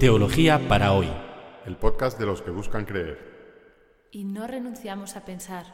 Teología 0.00 0.66
para 0.66 0.92
hoy. 0.92 1.08
El 1.66 1.76
podcast 1.76 2.18
de 2.18 2.26
los 2.26 2.42
que 2.42 2.50
buscan 2.50 2.84
creer. 2.84 4.08
Y 4.10 4.24
no 4.24 4.48
renunciamos 4.48 5.14
a 5.14 5.24
pensar. 5.24 5.66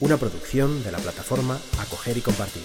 Una 0.00 0.16
producción 0.16 0.82
de 0.82 0.90
la 0.90 0.98
plataforma 0.98 1.60
Acoger 1.78 2.16
y 2.16 2.22
Compartir. 2.22 2.62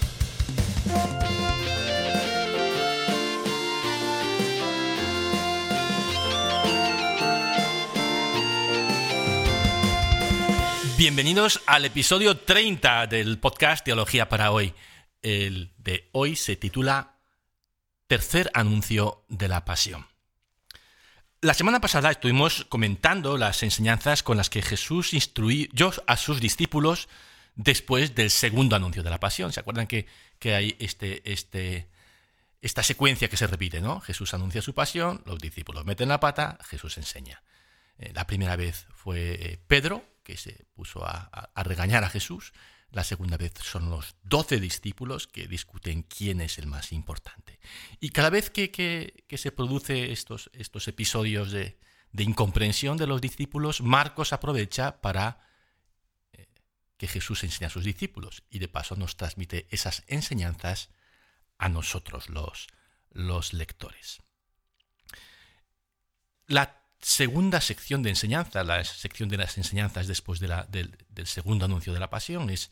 Bienvenidos 10.97 11.61
al 11.66 11.84
episodio 11.86 12.38
30 12.38 13.07
del 13.07 13.38
podcast 13.38 13.84
Teología 13.84 14.29
para 14.29 14.52
hoy. 14.52 14.73
El 15.21 15.73
de 15.77 16.09
hoy 16.13 16.38
se 16.38 16.55
titula 16.55 17.19
Tercer 18.09 18.49
anuncio 18.55 19.23
de 19.30 19.48
la 19.48 19.66
pasión. 19.66 20.08
La 21.41 21.54
semana 21.54 21.80
pasada 21.80 22.09
estuvimos 22.09 22.66
comentando 22.68 23.38
las 23.38 23.62
enseñanzas 23.62 24.23
con 24.23 24.35
las 24.35 24.49
que 24.49 24.63
Jesús 24.63 25.13
instruyó 25.13 25.91
a 26.08 26.18
sus 26.18 26.41
discípulos 26.41 27.08
después 27.54 28.16
del 28.16 28.32
segundo 28.32 28.76
anuncio 28.76 29.04
de 29.04 29.12
la 29.12 29.20
pasión. 29.20 29.54
¿Se 29.54 29.59
acuerdan 29.59 29.85
que, 29.85 30.08
que 30.40 30.55
hay 30.55 30.76
este, 30.80 31.22
este, 31.32 31.88
esta 32.63 32.82
secuencia 32.82 33.30
que 33.30 33.38
se 33.38 33.45
repite? 33.45 33.80
¿no? 33.80 33.99
Jesús 34.02 34.34
anuncia 34.34 34.63
su 34.63 34.73
pasión, 34.73 35.21
los 35.27 35.38
discípulos 35.38 35.85
meten 35.85 36.10
la 36.10 36.20
pata, 36.20 36.57
Jesús 36.68 36.98
enseña. 36.98 37.44
Eh, 37.99 38.12
la 38.16 38.26
primera 38.26 38.55
vez 38.55 38.88
fue 38.96 39.34
eh, 39.34 39.60
Pedro, 39.68 40.04
que 40.23 40.35
se 40.35 40.66
puso 40.73 41.05
a, 41.05 41.52
regañar 41.57 42.04
a 42.04 42.10
Jesús. 42.10 42.54
La 42.91 43.03
segunda 43.03 43.38
vez 43.38 43.53
son 43.61 43.89
los 43.89 44.16
doce 44.23 44.59
discípulos 44.59 45.27
que 45.27 45.48
discuten 45.48 46.03
quién 46.03 46.41
es 46.41 46.57
el 46.57 46.66
más 46.66 46.91
importante. 46.91 47.59
Y 47.99 48.09
cada 48.09 48.31
vez 48.31 48.49
que, 48.49 49.25
se 49.29 49.52
produce 49.52 50.12
estos, 50.12 50.49
estos 50.54 50.87
episodios 50.87 51.51
de, 51.51 51.77
incomprensión 52.18 52.98
de 52.98 53.05
los 53.05 53.21
discípulos, 53.21 53.81
Marcos 53.81 54.34
aprovecha 54.34 55.01
para 55.01 55.46
eh, 56.34 56.48
que 56.98 57.07
Jesús 57.07 57.43
enseñe 57.43 57.68
a 57.68 57.70
sus 57.70 57.84
discípulos 57.84 58.43
y 58.49 58.57
de 58.57 58.68
paso 58.68 58.96
nos 58.96 59.18
transmite 59.18 59.68
esas 59.70 60.03
enseñanzas 60.07 60.90
a 61.59 61.70
nosotros 61.70 62.29
los, 62.29 62.68
los 63.12 63.53
lectores. 63.53 64.24
La 66.47 66.78
segunda 67.02 67.62
sección 67.62 68.03
de 68.03 68.09
enseñanza, 68.09 68.64
la 68.64 68.84
sección 68.84 69.30
de 69.30 69.38
las 69.38 69.58
enseñanzas 69.58 70.08
después 70.08 70.40
de 70.40 70.47
la, 70.47 70.64
del, 70.66 70.97
segundo 71.25 71.66
anuncio 71.66 71.94
de 71.94 72.00
la 72.00 72.09
pasión, 72.09 72.50
es, 72.50 72.72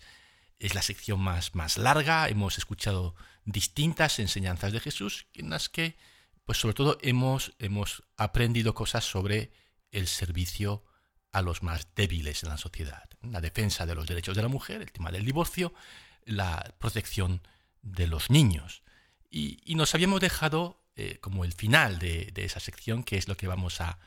es 0.59 0.75
la 0.75 0.81
sección 0.81 1.20
más, 1.20 1.56
más, 1.56 1.78
larga. 1.78 2.28
Hemos 2.28 2.58
escuchado 2.58 3.16
distintas 3.45 4.20
enseñanzas 4.20 4.73
de 4.73 4.80
Jesús 4.80 5.28
en 5.33 5.50
las 5.50 5.70
que, 5.70 5.98
pues 6.45 6.58
sobre 6.58 6.73
todo, 6.73 6.98
hemos, 7.02 7.53
hemos 7.59 8.03
aprendido 8.17 8.73
cosas 8.73 9.05
sobre 9.05 9.52
el 9.92 10.08
servicio 10.08 10.83
a 11.31 11.42
los 11.42 11.64
más 11.64 11.88
débiles 11.95 12.44
en 12.44 12.50
la 12.50 12.58
sociedad, 12.58 13.09
la 13.22 13.42
defensa 13.42 13.86
de 13.86 13.95
los 13.95 14.08
derechos 14.08 14.36
de 14.36 14.42
la 14.42 14.48
mujer, 14.48 14.81
el 14.81 14.92
tema 14.92 15.11
del 15.11 15.25
divorcio, 15.25 15.73
la 16.25 16.75
protección 16.80 17.42
de 17.81 18.08
los 18.08 18.30
niños. 18.30 18.83
Y, 19.30 19.75
nos 19.75 19.94
habíamos 19.94 20.20
dejado 20.20 20.83
eh, 20.95 21.20
como 21.20 21.45
el 21.45 21.53
final 21.53 22.00
de, 22.00 22.31
de 22.33 22.45
esa 22.45 22.59
sección, 22.59 23.03
que 23.03 23.17
es 23.17 23.28
lo 23.28 23.38
que 23.38 23.48
vamos 23.48 23.81
a, 23.81 24.00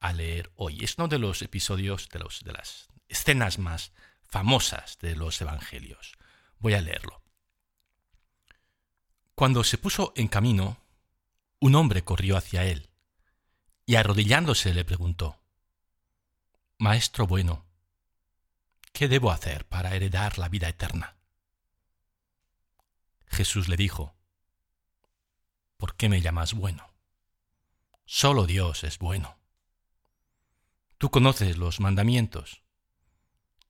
a 0.00 0.12
leer 0.12 0.50
hoy. 0.56 0.82
Es 0.82 0.96
uno 0.98 1.08
de 1.08 1.18
los 1.18 1.42
episodios, 1.42 2.08
de, 2.08 2.18
los, 2.18 2.42
de 2.42 2.52
las 2.52 2.88
escenas 3.08 3.58
más 3.58 3.92
famosas 4.24 4.98
de 5.00 5.14
los 5.14 5.40
Evangelios. 5.40 6.16
Voy 6.58 6.74
a 6.74 6.80
leerlo. 6.80 7.22
Cuando 9.34 9.64
se 9.64 9.78
puso 9.78 10.12
en 10.16 10.28
camino, 10.28 10.78
un 11.60 11.74
hombre 11.74 12.02
corrió 12.04 12.36
hacia 12.36 12.64
él 12.64 12.90
y 13.86 13.96
arrodillándose 13.96 14.74
le 14.74 14.84
preguntó, 14.84 15.40
Maestro 16.78 17.26
bueno, 17.26 17.64
¿qué 18.92 19.08
debo 19.08 19.30
hacer 19.30 19.66
para 19.66 19.94
heredar 19.94 20.38
la 20.38 20.48
vida 20.48 20.68
eterna? 20.68 21.16
Jesús 23.26 23.68
le 23.68 23.76
dijo, 23.76 24.14
¿por 25.76 25.96
qué 25.96 26.08
me 26.08 26.20
llamas 26.20 26.54
bueno? 26.54 26.92
Solo 28.04 28.46
Dios 28.46 28.84
es 28.84 28.98
bueno. 28.98 29.39
Tú 31.00 31.10
conoces 31.10 31.56
los 31.56 31.80
mandamientos. 31.80 32.60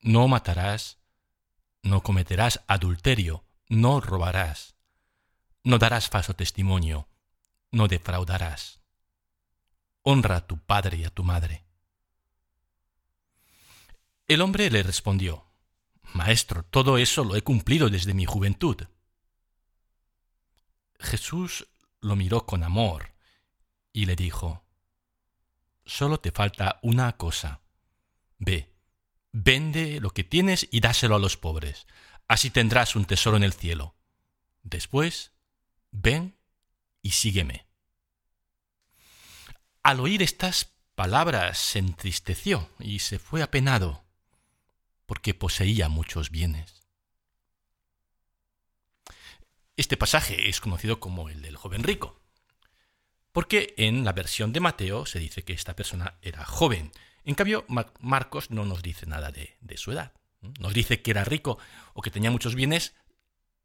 No 0.01 0.27
matarás, 0.27 0.97
no 1.81 2.03
cometerás 2.03 2.61
adulterio, 2.67 3.45
no 3.69 4.01
robarás, 4.01 4.75
no 5.63 5.77
darás 5.77 6.09
falso 6.09 6.33
testimonio, 6.33 7.07
no 7.71 7.87
defraudarás. 7.87 8.81
Honra 10.01 10.35
a 10.35 10.45
tu 10.45 10.57
padre 10.57 10.97
y 10.97 11.05
a 11.05 11.09
tu 11.09 11.23
madre. 11.23 11.63
El 14.27 14.41
hombre 14.41 14.69
le 14.69 14.83
respondió, 14.83 15.45
Maestro, 16.13 16.63
todo 16.63 16.97
eso 16.97 17.23
lo 17.23 17.37
he 17.37 17.43
cumplido 17.43 17.89
desde 17.89 18.13
mi 18.13 18.25
juventud. 18.25 18.75
Jesús 20.99 21.65
lo 22.01 22.17
miró 22.17 22.45
con 22.45 22.61
amor 22.61 23.13
y 23.93 24.05
le 24.05 24.17
dijo, 24.17 24.65
solo 25.91 26.19
te 26.19 26.31
falta 26.31 26.79
una 26.81 27.17
cosa. 27.17 27.59
Ve, 28.37 28.73
vende 29.33 29.99
lo 29.99 30.11
que 30.11 30.23
tienes 30.23 30.67
y 30.71 30.79
dáselo 30.79 31.15
a 31.15 31.19
los 31.19 31.35
pobres. 31.35 31.85
Así 32.27 32.49
tendrás 32.49 32.95
un 32.95 33.03
tesoro 33.05 33.35
en 33.35 33.43
el 33.43 33.51
cielo. 33.51 33.95
Después, 34.63 35.33
ven 35.91 36.37
y 37.01 37.11
sígueme. 37.11 37.67
Al 39.83 39.99
oír 39.99 40.21
estas 40.21 40.73
palabras 40.95 41.57
se 41.57 41.79
entristeció 41.79 42.69
y 42.79 42.99
se 42.99 43.19
fue 43.19 43.43
apenado, 43.43 44.05
porque 45.05 45.33
poseía 45.33 45.89
muchos 45.89 46.29
bienes. 46.29 46.87
Este 49.75 49.97
pasaje 49.97 50.47
es 50.47 50.61
conocido 50.61 51.01
como 51.01 51.27
el 51.27 51.41
del 51.41 51.57
joven 51.57 51.83
rico. 51.83 52.20
Porque 53.31 53.73
en 53.77 54.03
la 54.03 54.11
versión 54.11 54.51
de 54.51 54.59
Mateo 54.59 55.05
se 55.05 55.19
dice 55.19 55.43
que 55.43 55.53
esta 55.53 55.75
persona 55.75 56.15
era 56.21 56.43
joven. 56.45 56.91
En 57.23 57.35
cambio, 57.35 57.65
Marcos 57.99 58.51
no 58.51 58.65
nos 58.65 58.81
dice 58.81 59.05
nada 59.05 59.31
de, 59.31 59.77
su 59.77 59.91
edad. 59.91 60.11
Nos 60.59 60.73
dice 60.73 61.01
que 61.01 61.11
era 61.11 61.23
rico 61.23 61.57
o 61.93 62.01
que 62.01 62.11
tenía 62.11 62.31
muchos 62.31 62.55
bienes 62.55 62.95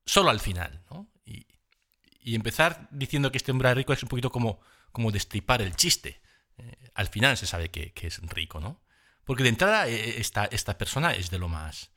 solo 0.04 0.30
al 0.30 0.40
final. 0.40 0.84
Y, 1.24 2.34
empezar 2.34 2.88
diciendo 2.90 3.30
que 3.30 3.38
este 3.38 3.52
hombre 3.52 3.68
era 3.68 3.74
rico 3.74 3.92
es 3.92 4.02
un 4.02 4.08
poquito 4.08 4.30
como, 4.30 4.60
como 4.92 5.10
destripar 5.10 5.62
el 5.62 5.74
chiste. 5.76 6.20
Eh, 6.58 6.90
al 6.94 7.08
final 7.08 7.36
se 7.36 7.46
sabe 7.46 7.70
que, 7.70 7.92
es 7.94 8.18
rico, 8.28 8.60
¿no? 8.60 8.82
Porque 9.24 9.42
de 9.42 9.48
entrada 9.48 9.88
eh, 9.88 10.20
esta, 10.20 10.44
esta 10.46 10.76
persona 10.76 11.12
es 11.12 11.30
de 11.30 11.38
lo 11.38 11.48
más, 11.48 11.92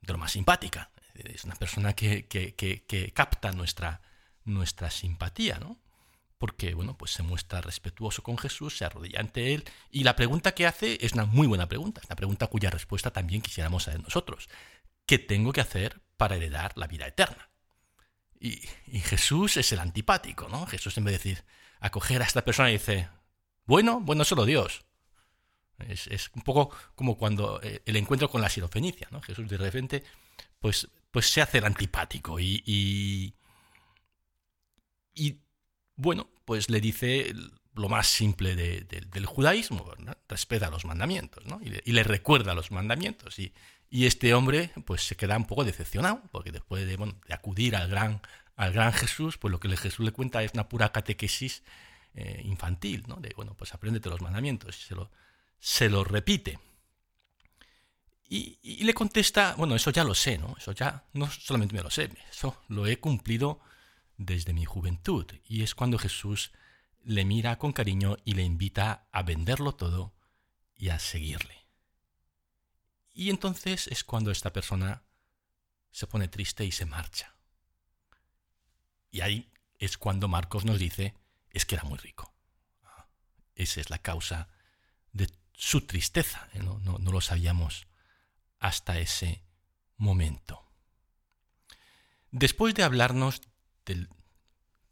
de 0.00 0.12
lo 0.12 0.18
más 0.18 0.32
simpática. 0.32 0.90
Es 1.14 1.44
una 1.44 1.56
persona 1.56 1.94
que, 1.94 2.26
que 2.28 3.12
capta 3.14 3.50
nuestra, 3.50 4.00
nuestra 4.44 4.90
simpatía, 4.90 5.58
¿no? 5.58 5.80
Porque 6.38 6.74
bueno, 6.74 6.96
pues 6.96 7.10
se 7.10 7.22
muestra 7.22 7.60
respetuoso 7.60 8.22
con 8.22 8.38
Jesús, 8.38 8.78
se 8.78 8.84
arrodilla 8.84 9.20
ante 9.20 9.54
él 9.54 9.64
y 9.90 10.04
la 10.04 10.16
pregunta 10.16 10.52
que 10.52 10.66
hace 10.66 10.98
es 11.04 11.12
una 11.12 11.26
muy 11.26 11.46
buena 11.46 11.68
pregunta, 11.68 12.00
una 12.06 12.16
pregunta 12.16 12.46
cuya 12.46 12.70
respuesta 12.70 13.10
también 13.10 13.42
quisiéramos 13.42 13.84
saber 13.84 14.02
nosotros. 14.02 14.48
¿Qué 15.04 15.18
tengo 15.18 15.52
que 15.52 15.60
hacer 15.60 16.00
para 16.16 16.36
heredar 16.36 16.72
la 16.76 16.86
vida 16.86 17.06
eterna? 17.06 17.50
Y, 18.40 18.60
Jesús 19.00 19.56
es 19.56 19.72
el 19.72 19.80
antipático, 19.80 20.48
¿no? 20.48 20.66
Jesús 20.66 20.96
en 20.96 21.04
vez 21.04 21.12
de 21.12 21.18
decir, 21.18 21.44
acoger 21.80 22.22
a 22.22 22.24
esta 22.24 22.44
persona 22.44 22.70
y 22.70 22.74
dice, 22.74 23.08
bueno, 23.64 24.00
bueno, 24.00 24.24
solo 24.24 24.44
Dios. 24.44 24.84
Es, 25.78 26.30
un 26.34 26.42
poco 26.42 26.70
como 26.94 27.16
cuando 27.16 27.60
eh, 27.62 27.82
el 27.86 27.96
encuentro 27.96 28.30
con 28.30 28.40
la 28.40 28.48
sirofenicia, 28.48 29.08
¿no? 29.10 29.20
Jesús 29.22 29.48
de 29.48 29.56
repente, 29.56 30.04
pues, 30.60 30.88
pues 31.10 31.30
se 31.30 31.40
hace 31.40 31.58
el 31.58 31.64
antipático 31.64 32.38
y, 32.38 32.62
y 32.64 33.34
bueno, 35.98 36.30
pues 36.44 36.70
le 36.70 36.80
dice 36.80 37.34
lo 37.74 37.88
más 37.88 38.06
simple 38.06 38.56
del 38.56 39.26
judaísmo, 39.26 39.84
respeta 40.28 40.70
los 40.70 40.84
mandamientos, 40.84 41.44
¿no? 41.44 41.60
Y 41.62 41.92
le, 41.92 42.02
recuerda 42.04 42.54
los 42.54 42.70
mandamientos. 42.70 43.38
Y, 43.38 43.52
este 43.90 44.34
hombre 44.34 44.70
pues 44.84 45.02
se 45.02 45.16
queda 45.16 45.36
un 45.36 45.46
poco 45.46 45.64
decepcionado, 45.64 46.22
porque 46.30 46.52
después 46.52 46.86
de, 46.86 47.14
acudir 47.30 47.74
al 47.74 47.88
gran, 47.88 48.20
Jesús, 48.92 49.38
pues 49.38 49.50
lo 49.50 49.58
que 49.58 49.76
Jesús 49.76 50.04
le 50.04 50.12
cuenta 50.12 50.42
es 50.42 50.52
una 50.54 50.68
pura 50.68 50.92
catequesis 50.92 51.64
eh, 52.14 52.42
infantil, 52.44 53.04
¿no? 53.08 53.20
Bueno, 53.34 53.54
pues 53.54 53.74
apréndete 53.74 54.08
los 54.08 54.20
mandamientos. 54.20 54.78
Y 54.78 54.86
se 54.86 54.94
lo, 54.94 55.10
se 55.58 55.88
lo 55.88 56.04
repite. 56.04 56.60
Y, 58.28 58.58
y, 58.62 58.84
le 58.84 58.94
contesta, 58.94 59.56
bueno, 59.56 59.74
eso 59.74 59.90
ya 59.90 60.04
lo 60.04 60.14
sé, 60.14 60.38
¿no? 60.38 60.54
Eso 60.58 60.72
ya 60.72 61.04
no 61.12 61.28
solamente 61.28 61.74
me 61.74 61.82
lo 61.82 61.90
sé, 61.90 62.08
eso 62.30 62.56
lo 62.68 62.86
he 62.86 63.00
cumplido 63.00 63.60
desde 64.18 64.52
mi 64.52 64.66
juventud. 64.66 65.26
Y 65.46 65.62
es 65.62 65.74
cuando 65.74 65.98
Jesús 65.98 66.52
le 67.02 67.24
mira 67.24 67.56
con 67.56 67.72
cariño 67.72 68.16
y 68.24 68.34
le 68.34 68.42
invita 68.42 69.08
a 69.10 69.22
venderlo 69.22 69.74
todo 69.74 70.14
y 70.76 70.90
a 70.90 70.98
seguirle. 70.98 71.66
Y 73.14 73.30
entonces 73.30 73.86
es 73.86 74.04
cuando 74.04 74.30
esta 74.30 74.52
persona 74.52 75.02
se 75.90 76.06
pone 76.06 76.28
triste 76.28 76.64
y 76.64 76.72
se 76.72 76.84
marcha. 76.84 77.34
Y 79.10 79.22
ahí 79.22 79.50
es 79.78 79.96
cuando 79.96 80.28
Marcos 80.28 80.64
nos 80.64 80.78
dice, 80.78 81.14
es 81.50 81.64
que 81.64 81.76
era 81.76 81.84
muy 81.84 81.98
rico. 81.98 82.34
esa 83.54 83.80
es 83.80 83.90
la 83.90 83.98
causa 83.98 84.48
de 85.12 85.28
su 85.52 85.80
tristeza. 85.86 86.48
¿eh? 86.52 86.60
No, 86.60 86.78
no, 86.78 86.98
lo 86.98 87.20
sabíamos 87.20 87.86
hasta 88.58 88.98
ese 88.98 89.42
momento. 89.96 90.64
Después 92.30 92.74
de 92.74 92.84
hablarnos 92.84 93.40
del 93.88 94.08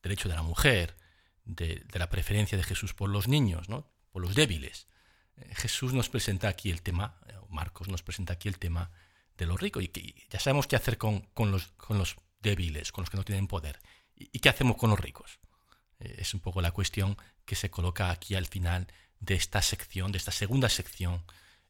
derecho 0.03 0.29
de 0.29 0.35
la 0.35 0.43
mujer, 0.43 0.97
de, 1.45 1.85
la 1.93 2.11
preferencia 2.11 2.59
de 2.59 2.65
Jesús 2.65 2.95
por 2.95 3.09
los 3.09 3.29
niños, 3.29 3.69
¿no? 3.69 3.89
por 4.11 4.23
los 4.23 4.35
débiles, 4.35 4.87
eh, 5.37 5.55
Jesús 5.55 5.93
nos 5.93 6.09
presenta 6.09 6.49
aquí 6.49 6.71
el 6.71 6.83
tema, 6.83 7.19
eh, 7.29 7.35
Marcos 7.49 7.89
nos 7.89 8.03
presenta 8.03 8.33
aquí 8.35 8.49
el 8.49 8.59
tema 8.59 8.91
de 9.37 9.47
los 9.47 9.61
ricos, 9.61 9.85
y 9.85 9.89
que 9.89 10.15
ya 10.31 10.41
sabemos 10.41 10.67
qué 10.67 10.77
hacer 10.77 10.99
con, 10.99 11.29
los, 11.37 11.69
con 11.77 11.99
los 11.99 12.17
débiles, 12.41 12.91
con 12.91 13.03
los 13.03 13.11
que 13.11 13.19
no 13.19 13.25
tienen 13.25 13.47
poder. 13.47 13.81
¿Y 14.15 14.39
qué 14.39 14.49
hacemos 14.49 14.77
con 14.77 14.91
los 14.91 14.99
ricos? 14.99 15.39
Es 15.99 16.33
un 16.33 16.41
poco 16.41 16.63
la 16.63 16.71
cuestión 16.71 17.19
que 17.45 17.55
se 17.55 17.71
coloca 17.71 18.11
aquí 18.11 18.35
al 18.35 18.47
final 18.47 18.87
de 19.21 19.35
esta 19.35 19.61
sección, 19.61 20.11
de 20.11 20.19
esta 20.19 20.33
segunda 20.33 20.71
sección 20.71 21.23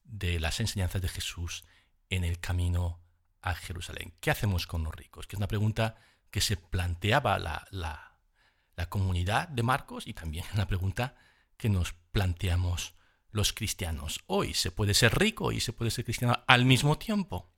de 0.05 0.38
las 0.38 0.61
enseñanzas 0.61 1.02
de 1.02 1.08
Jesús 1.08 1.64
en 2.08 2.23
el 2.23 2.38
camino 2.38 3.00
a 3.40 3.55
Jerusalén. 3.55 4.14
¿Qué 4.20 4.31
hacemos 4.31 4.67
con 4.69 4.84
los 4.84 4.94
ricos? 4.94 5.26
Que 5.26 5.34
es 5.34 5.38
una 5.38 5.49
pregunta 5.49 5.96
que 6.36 6.42
se 6.42 6.58
planteaba 6.58 7.38
la, 7.38 7.66
la, 7.70 8.90
comunidad 8.90 9.48
de 9.48 9.62
Marcos 9.62 10.06
y 10.06 10.12
también 10.12 10.44
una 10.52 10.68
pregunta 10.68 11.16
que 11.56 11.70
nos 11.70 11.94
planteamos 12.12 12.92
los 13.30 13.54
cristianos. 13.54 14.20
Hoy 14.26 14.52
se 14.52 14.70
puede 14.70 14.92
ser 14.92 15.18
rico 15.18 15.50
y 15.50 15.60
se 15.60 15.72
puede 15.72 15.90
ser 15.90 16.04
cristiano 16.04 16.44
al 16.46 16.66
mismo 16.66 16.98
tiempo. 16.98 17.50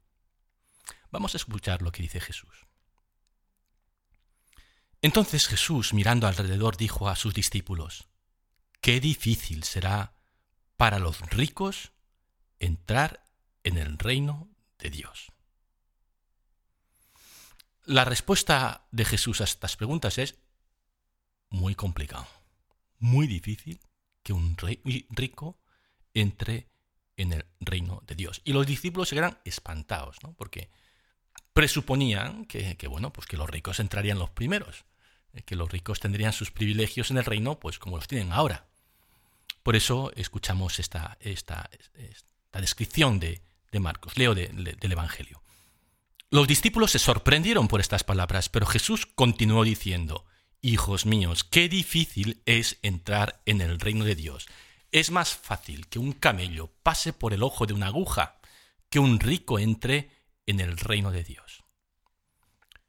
Vamos 1.11 1.35
a 1.35 1.39
escuchar 1.39 1.83
lo 1.83 1.91
que 1.91 2.05
dice 2.05 2.21
Jesús. 2.21 2.69
Entonces 5.03 5.49
Jesús, 5.49 5.93
mirando 5.93 6.29
alrededor, 6.29 6.77
dijo 6.77 7.09
a 7.09 7.17
sus 7.17 7.35
discípulos, 7.35 8.07
Qué 8.81 9.01
difícil 9.01 9.65
será 9.65 10.15
para 10.77 11.01
los 11.01 11.19
ricos 11.31 11.91
entrar 12.61 13.25
en 13.65 13.77
el 13.77 13.99
reino 13.99 14.49
de 14.79 14.91
Dios. 14.91 15.33
La 17.89 18.05
respuesta 18.05 18.87
de 18.91 19.07
Jesús 19.07 19.41
a 19.41 19.45
estas 19.45 19.79
preguntas 19.79 20.19
es 20.19 20.37
muy 21.49 21.75
complicado, 21.75 22.27
muy 22.99 23.27
difícil 23.27 23.81
que 24.23 24.35
un 24.35 24.59
rico 25.09 25.59
entre 26.13 26.69
en 27.17 27.33
el 27.33 27.47
reino 27.61 28.03
de 28.07 28.15
Dios. 28.15 28.43
Y 28.45 28.53
los 28.53 28.67
discípulos 28.67 29.09
se 29.09 29.15
quedan 29.15 29.39
espantados, 29.43 30.19
¿no? 30.23 30.35
Porque 30.35 30.69
presuponían 31.55 32.45
que, 32.45 32.77
bueno, 32.91 33.11
pues 33.11 33.27
que 33.27 33.39
los 33.39 33.49
ricos 33.49 33.81
entrarían 33.81 34.19
los 34.19 34.29
primeros, 34.29 34.85
eh, 35.33 35.41
que 35.41 35.57
los 35.57 35.73
ricos 35.73 35.99
tendrían 35.99 36.35
sus 36.35 36.51
privilegios 36.51 37.11
en 37.11 37.17
el 37.17 37.25
reino, 37.25 37.59
pues 37.59 37.79
como 37.79 37.97
los 37.97 38.07
tienen 38.07 38.35
ahora. 38.35 38.69
Por 39.63 39.77
eso 39.77 40.13
escuchamos 40.15 40.79
esta, 40.79 41.17
esta 41.21 41.71
descripción 42.53 43.19
de, 43.19 43.41
Marcos. 43.81 44.19
Leo 44.19 44.35
del 44.35 44.93
Evangelio. 44.93 45.38
Los 46.31 46.47
discípulos 46.47 46.91
se 46.91 46.99
sorprendieron 46.99 47.69
por 47.69 47.81
estas 47.81 48.05
palabras, 48.05 48.49
pero 48.49 48.67
Jesús 48.67 49.07
continuó 49.07 49.65
diciendo, 49.65 50.27
Hijos 50.61 51.07
míos, 51.07 51.45
qué 51.45 51.69
difícil 51.69 52.43
es 52.45 52.79
entrar 52.83 53.41
en 53.47 53.61
el 53.61 53.79
reino 53.79 54.05
de 54.05 54.15
Dios. 54.15 54.47
Es 54.91 55.11
más 55.11 55.37
fácil 55.37 55.87
que 55.89 55.99
un 55.99 56.13
camello 56.13 56.73
pase 56.83 57.13
por 57.13 57.33
el 57.33 57.43
ojo 57.43 57.67
de 57.67 57.75
una 57.75 57.87
aguja 57.87 58.41
que 58.91 58.99
un 58.99 59.21
rico 59.21 59.59
entre 59.59 60.11
en 60.47 60.61
el 60.61 60.77
reino 60.77 61.13
de 61.13 61.23
Dios. 61.23 61.65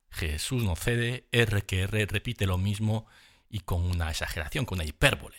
Jesús 0.10 0.64
no 0.64 0.76
cede, 0.76 1.28
R 1.32 1.62
que 1.64 1.82
R 1.82 2.06
repite 2.08 2.48
lo 2.48 2.58
mismo 2.58 3.06
y 3.50 3.60
con 3.60 3.84
una 3.84 4.10
exageración, 4.10 4.66
con 4.66 4.80
una 4.80 4.86
hipérbole 4.86 5.38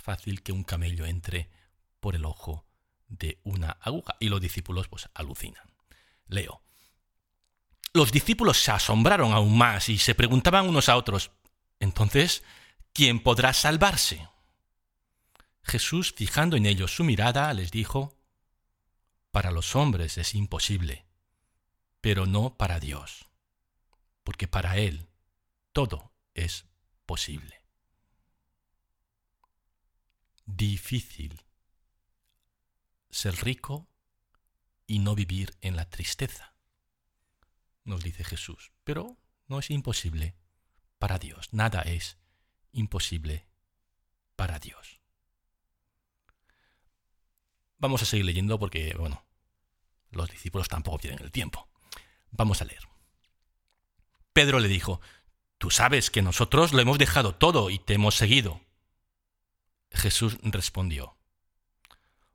fácil 0.00 0.42
que 0.42 0.52
un 0.52 0.64
camello 0.64 1.06
entre 1.06 1.50
por 2.00 2.14
el 2.14 2.24
ojo 2.24 2.66
de 3.08 3.40
una 3.44 3.70
aguja. 3.80 4.16
Y 4.20 4.28
los 4.28 4.40
discípulos 4.40 4.88
pues 4.88 5.08
alucinan. 5.14 5.70
Leo. 6.26 6.62
Los 7.92 8.12
discípulos 8.12 8.62
se 8.62 8.70
asombraron 8.70 9.32
aún 9.32 9.56
más 9.56 9.88
y 9.88 9.98
se 9.98 10.14
preguntaban 10.14 10.68
unos 10.68 10.88
a 10.88 10.96
otros, 10.96 11.30
entonces, 11.78 12.42
¿quién 12.92 13.22
podrá 13.22 13.52
salvarse? 13.52 14.28
Jesús, 15.62 16.12
fijando 16.16 16.56
en 16.56 16.66
ellos 16.66 16.94
su 16.94 17.04
mirada, 17.04 17.52
les 17.52 17.70
dijo, 17.70 18.18
Para 19.30 19.50
los 19.50 19.76
hombres 19.76 20.18
es 20.18 20.34
imposible, 20.34 21.06
pero 22.00 22.26
no 22.26 22.56
para 22.56 22.80
Dios, 22.80 23.28
porque 24.24 24.48
para 24.48 24.76
Él 24.78 25.08
todo 25.72 26.12
es 26.34 26.66
posible 27.06 27.62
difícil 30.56 31.40
ser 33.10 33.34
rico 33.44 33.88
y 34.86 34.98
no 34.98 35.14
vivir 35.14 35.56
en 35.60 35.76
la 35.76 35.88
tristeza, 35.88 36.51
nos 37.84 38.02
dice 38.02 38.24
Jesús. 38.24 38.72
Pero 38.84 39.16
no 39.46 39.58
es 39.58 39.70
imposible 39.70 40.34
para 40.98 41.18
Dios. 41.18 41.52
Nada 41.52 41.82
es 41.82 42.18
imposible 42.72 43.46
para 44.36 44.58
Dios. 44.58 45.00
Vamos 47.78 48.02
a 48.02 48.06
seguir 48.06 48.24
leyendo 48.24 48.58
porque, 48.58 48.94
bueno, 48.98 49.24
los 50.10 50.30
discípulos 50.30 50.68
tampoco 50.68 50.98
tienen 50.98 51.22
el 51.22 51.32
tiempo. 51.32 51.68
Vamos 52.30 52.62
a 52.62 52.64
leer. 52.64 52.88
Pedro 54.32 54.60
le 54.60 54.68
dijo, 54.68 55.00
Tú 55.58 55.70
sabes 55.70 56.10
que 56.10 56.22
nosotros 56.22 56.72
lo 56.72 56.80
hemos 56.80 56.98
dejado 56.98 57.34
todo 57.34 57.70
y 57.70 57.78
te 57.78 57.94
hemos 57.94 58.16
seguido. 58.16 58.60
Jesús 59.92 60.38
respondió, 60.42 61.16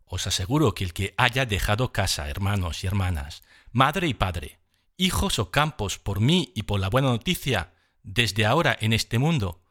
Os 0.06 0.28
aseguro 0.28 0.74
que 0.74 0.84
el 0.84 0.94
que 0.94 1.14
haya 1.18 1.46
dejado 1.46 1.92
casa, 1.92 2.30
hermanos 2.30 2.84
y 2.84 2.88
hermanas, 2.88 3.44
madre 3.72 4.08
y 4.08 4.14
padre, 4.14 4.60
hijos 4.98 5.40
o 5.40 5.52
campos 5.52 6.00
por 6.00 6.20
mí 6.20 6.52
y 6.56 6.64
por 6.64 6.80
la 6.80 6.90
buena 6.90 7.10
noticia, 7.10 7.74
desde 8.04 8.46
ahora 8.46 8.76
en 8.80 8.94
este 8.94 9.20
mundo, 9.20 9.64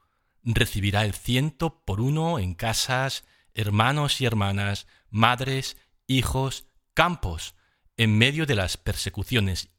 recibirá 0.42 1.04
el 1.04 1.14
ciento 1.14 1.82
por 1.84 2.00
uno 2.00 2.38
en 2.38 2.54
casas, 2.54 3.24
hermanos 3.54 4.20
y 4.20 4.26
hermanas, 4.26 4.86
madres, 5.10 5.76
hijos, 6.06 6.66
campos, 6.94 7.54
en 7.96 8.16
medio 8.16 8.46
de 8.46 8.54
las 8.54 8.76
persecuciones 8.76 9.70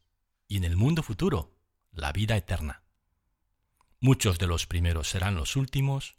y 0.46 0.56
en 0.56 0.64
el 0.64 0.76
mundo 0.76 1.02
futuro, 1.02 1.56
la 1.92 2.12
vida 2.12 2.36
eterna. 2.36 2.82
Muchos 4.00 4.38
de 4.38 4.46
los 4.46 4.66
primeros 4.66 5.08
serán 5.08 5.34
los 5.34 5.56
últimos 5.56 6.16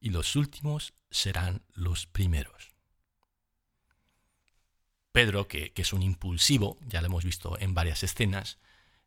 y 0.00 0.10
los 0.10 0.36
últimos 0.36 0.94
serán 1.10 1.62
los 1.74 2.06
primeros. 2.06 2.69
Pedro, 5.12 5.48
que, 5.48 5.72
es 5.74 5.92
un 5.92 6.02
impulsivo, 6.02 6.78
ya 6.86 7.00
lo 7.00 7.06
hemos 7.06 7.24
visto 7.24 7.58
en 7.58 7.74
varias 7.74 8.02
escenas, 8.02 8.58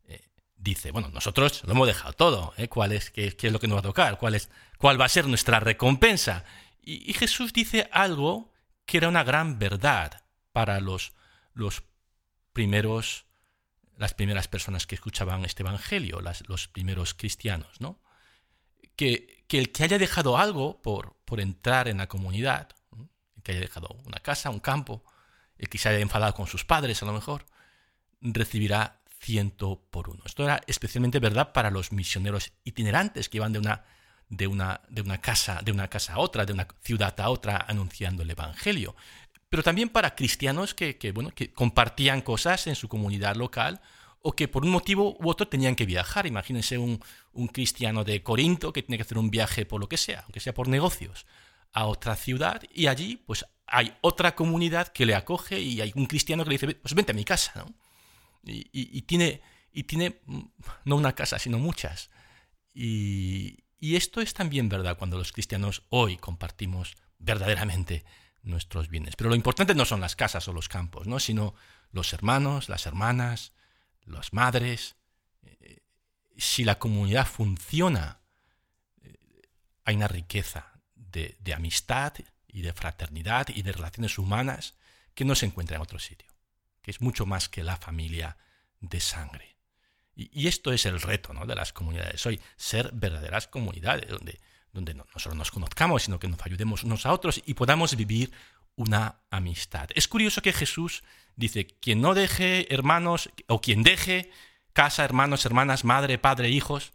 eh, 0.07 0.22
dice, 0.57 0.91
bueno, 0.91 1.10
nosotros 1.10 1.63
lo 1.63 1.72
hemos 1.72 1.88
dejado 1.88 2.13
todo, 2.13 2.53
¿eh? 2.57 2.67
¿Cuál 2.67 2.91
es, 2.91 3.10
qué, 3.10 3.36
es 3.39 3.51
lo 3.51 3.60
que 3.60 3.67
nos 3.67 3.77
va 3.77 3.79
a 3.79 3.83
tocar? 3.83 4.17
¿Cuál, 4.17 4.36
es, 4.36 4.50
¿Cuál 4.77 5.00
va 5.00 5.05
a 5.05 5.10
ser 5.10 5.27
nuestra 5.27 5.60
recompensa? 5.60 6.43
Y, 6.81 7.13
Jesús 7.13 7.53
dice 7.53 7.89
algo 7.91 8.51
que 8.86 8.98
era 8.98 9.07
una 9.07 9.24
gran 9.24 9.60
verdad 9.60 10.25
para 10.51 10.81
los, 10.81 11.13
los 11.53 11.83
primeros, 12.51 13.25
las 13.98 14.13
primeras 14.13 14.50
personas 14.50 14.86
que 14.86 14.95
escuchaban 14.95 15.45
este 15.45 15.63
Evangelio, 15.63 16.22
los 16.48 16.67
primeros 16.67 17.13
cristianos, 17.13 17.79
¿no? 17.79 18.01
Que, 18.98 19.45
que 19.48 19.57
el 19.57 19.72
que 19.72 19.83
haya 19.86 19.98
dejado 19.98 20.38
algo 20.38 20.81
por, 20.81 21.15
por 21.24 21.39
entrar 21.39 21.88
en 21.88 21.98
la 21.98 22.07
comunidad, 22.07 22.69
el 23.38 23.41
que 23.41 23.53
haya 23.53 23.62
dejado 23.62 23.95
una 24.05 24.19
casa, 24.19 24.50
un 24.50 24.60
campo, 24.60 25.03
el 25.63 25.70
que 25.70 25.77
se 25.77 25.89
haya 25.89 26.00
enfadado 26.00 26.34
con 26.34 26.48
sus 26.48 26.65
padres 26.65 27.01
a 27.01 27.05
lo 27.05 27.13
mejor, 27.13 27.46
recibirá 28.22 29.00
ciento 29.22 29.82
por 29.89 30.10
uno. 30.10 30.22
Esto 30.25 30.43
era 30.43 30.62
especialmente 30.67 31.20
verdad 31.20 31.53
para 31.53 31.72
los 31.72 31.93
misioneros 31.93 32.51
itinerantes 32.65 33.29
que 33.29 33.38
iban 33.38 33.53
de 33.53 33.60
una, 33.60 33.86
de 34.27 34.48
una, 34.48 34.82
de 34.89 35.01
una, 35.01 35.20
casa, 35.22 35.62
de 35.63 35.72
una 35.72 35.88
casa 35.88 36.15
a 36.15 36.20
otra, 36.20 36.46
de 36.46 36.51
una 36.51 36.67
ciudad 36.82 37.17
a 37.20 37.29
otra, 37.29 37.65
anunciando 37.67 38.24
el 38.24 38.32
Evangelio. 38.32 38.96
Pero 39.50 39.63
también 39.63 39.88
para 39.88 40.15
cristianos 40.15 40.74
que, 40.74 40.98
que, 40.98 41.13
bueno, 41.13 41.32
que 41.32 41.53
compartían 41.53 42.22
cosas 42.22 42.67
en 42.67 42.75
su 42.75 42.89
comunidad 42.89 43.36
local 43.38 43.79
o 44.22 44.32
que 44.34 44.48
por 44.48 44.63
un 44.63 44.72
motivo 44.72 45.15
u 45.20 45.29
otro 45.29 45.48
tenían 45.48 45.75
que 45.75 45.86
viajar. 45.86 46.25
Imagínense 46.25 46.77
un, 46.77 47.00
cristiano 47.51 48.03
de 48.03 48.24
Corinto 48.24 48.74
que 48.74 48.82
tiene 48.82 48.98
que 48.98 49.03
hacer 49.03 49.17
un 49.17 49.29
viaje 49.29 49.65
por 49.65 49.79
lo 49.79 49.88
que 49.88 49.98
sea, 49.98 50.22
aunque 50.22 50.39
sea 50.39 50.53
por 50.53 50.67
negocios, 50.67 51.25
a 51.73 51.85
otra 51.87 52.15
ciudad 52.15 52.61
y 52.71 52.87
allí 52.87 53.17
pues 53.25 53.45
hay 53.67 53.97
otra 54.01 54.35
comunidad 54.35 54.89
que 54.89 55.05
le 55.05 55.15
acoge 55.15 55.59
y 55.59 55.81
hay 55.81 55.91
un 55.95 56.05
cristiano 56.05 56.43
que 56.43 56.49
le 56.51 56.57
dice, 56.57 56.75
pues 56.75 56.93
vente 56.93 57.11
a 57.11 57.15
mi 57.15 57.25
casa, 57.25 57.51
¿no? 57.55 57.73
Y, 58.45 59.01
tiene, 59.03 59.41
y 59.71 59.83
tiene 59.83 60.21
mm, 60.25 60.41
no 60.83 60.97
una 60.97 61.15
casa, 61.15 61.39
sino 61.39 61.57
muchas. 61.59 62.09
Y, 62.73 63.63
y 63.79 63.95
esto 63.95 64.19
es 64.19 64.33
también 64.33 64.67
verdad 64.67 64.97
cuando 64.97 65.17
los 65.17 65.31
cristianos 65.31 65.83
hoy 65.89 66.17
compartimos 66.17 66.95
verdaderamente 67.19 68.03
nuestros 68.43 68.89
bienes. 68.89 69.15
Pero 69.15 69.29
lo 69.29 69.35
importante 69.35 69.73
no 69.73 69.85
son 69.85 70.01
las 70.01 70.17
casas 70.17 70.47
o 70.49 70.53
los 70.53 70.67
campos, 70.67 71.07
¿no? 71.07 71.19
sino 71.19 71.55
los 71.91 72.11
hermanos, 72.11 72.67
las 72.67 72.85
hermanas, 72.85 73.53
las 74.03 74.33
madres, 74.33 74.97
eh, 75.41 75.79
si 76.37 76.65
la 76.65 76.77
comunidad 76.77 77.25
funciona, 77.25 78.19
eh, 79.01 79.15
hay 79.85 79.95
una 79.95 80.09
riqueza 80.09 80.72
de, 81.13 81.53
amistad 81.53 82.13
y 82.48 82.62
de 82.62 82.74
fraternidad 82.74 83.48
y 83.50 83.62
de 83.62 83.72
relaciones 83.72 84.17
humanas 84.17 84.74
que 85.13 85.25
no 85.25 85.36
se 85.36 85.46
encuentra 85.46 85.77
en 85.77 85.82
otro 85.82 86.00
sitio, 86.00 86.29
que 86.82 86.91
es 86.91 87.01
mucho 87.01 87.25
más 87.25 87.48
que 87.48 87.63
la 87.63 87.77
familia 87.77 88.38
de 88.82 89.00
sangre. 89.00 89.55
Y, 90.15 90.48
esto 90.48 90.72
es 90.74 90.86
el 90.86 91.01
reto 91.01 91.34
¿no? 91.34 91.46
de 91.46 91.55
las 91.55 91.74
comunidades 91.74 92.24
hoy, 92.25 92.39
ser 92.55 92.91
verdaderas 92.93 93.48
comunidades, 93.48 94.10
donde, 94.10 94.39
donde 94.72 94.93
no, 94.93 95.05
solo 95.15 95.36
nos 95.36 95.51
conozcamos, 95.51 96.03
sino 96.03 96.20
que 96.20 96.27
nos 96.27 96.41
ayudemos 96.43 96.84
unos 96.84 97.05
a 97.05 97.13
otros 97.13 97.41
y 97.46 97.53
podamos 97.53 97.96
vivir 97.96 98.32
una 98.75 99.22
amistad. 99.29 99.89
Es 99.96 100.08
curioso 100.08 100.41
que 100.41 100.53
Jesús 100.53 101.03
dice, 101.36 101.65
quien 101.65 102.01
no 102.01 102.13
deje 102.13 102.74
hermanos, 102.74 103.29
o 103.48 103.62
quien 103.62 103.84
deje 103.84 104.32
casa, 104.74 105.03
hermanos, 105.03 105.46
hermanas, 105.46 105.84
madre, 105.84 106.17
padre, 106.17 106.50
hijos, 106.50 106.93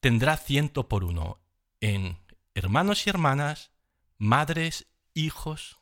tendrá 0.00 0.36
ciento 0.36 0.88
por 0.88 1.04
uno 1.04 1.40
en 1.86 2.18
hermanos 2.54 3.06
y 3.06 3.10
hermanas, 3.10 3.70
madres, 4.18 4.88
hijos. 5.14 5.78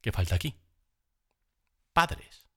¿Qué 0.00 0.10
falta 0.10 0.34
aquí? 0.34 0.56
Padres. 1.92 2.48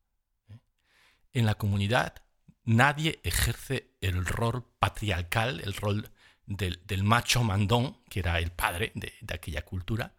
En 1.31 1.45
la 1.45 1.55
comunidad 1.55 2.23
nadie 2.63 3.19
ejerce 3.23 3.91
el 4.01 4.25
rol 4.25 4.65
patriarcal, 4.79 5.59
el 5.59 5.75
rol 5.75 6.11
del, 6.47 7.03
macho 7.03 7.43
mandón, 7.43 8.03
que 8.09 8.21
era 8.21 8.39
el 8.39 8.51
padre 8.51 8.91
de, 8.95 9.13
aquella 9.31 9.63
cultura. 9.63 10.15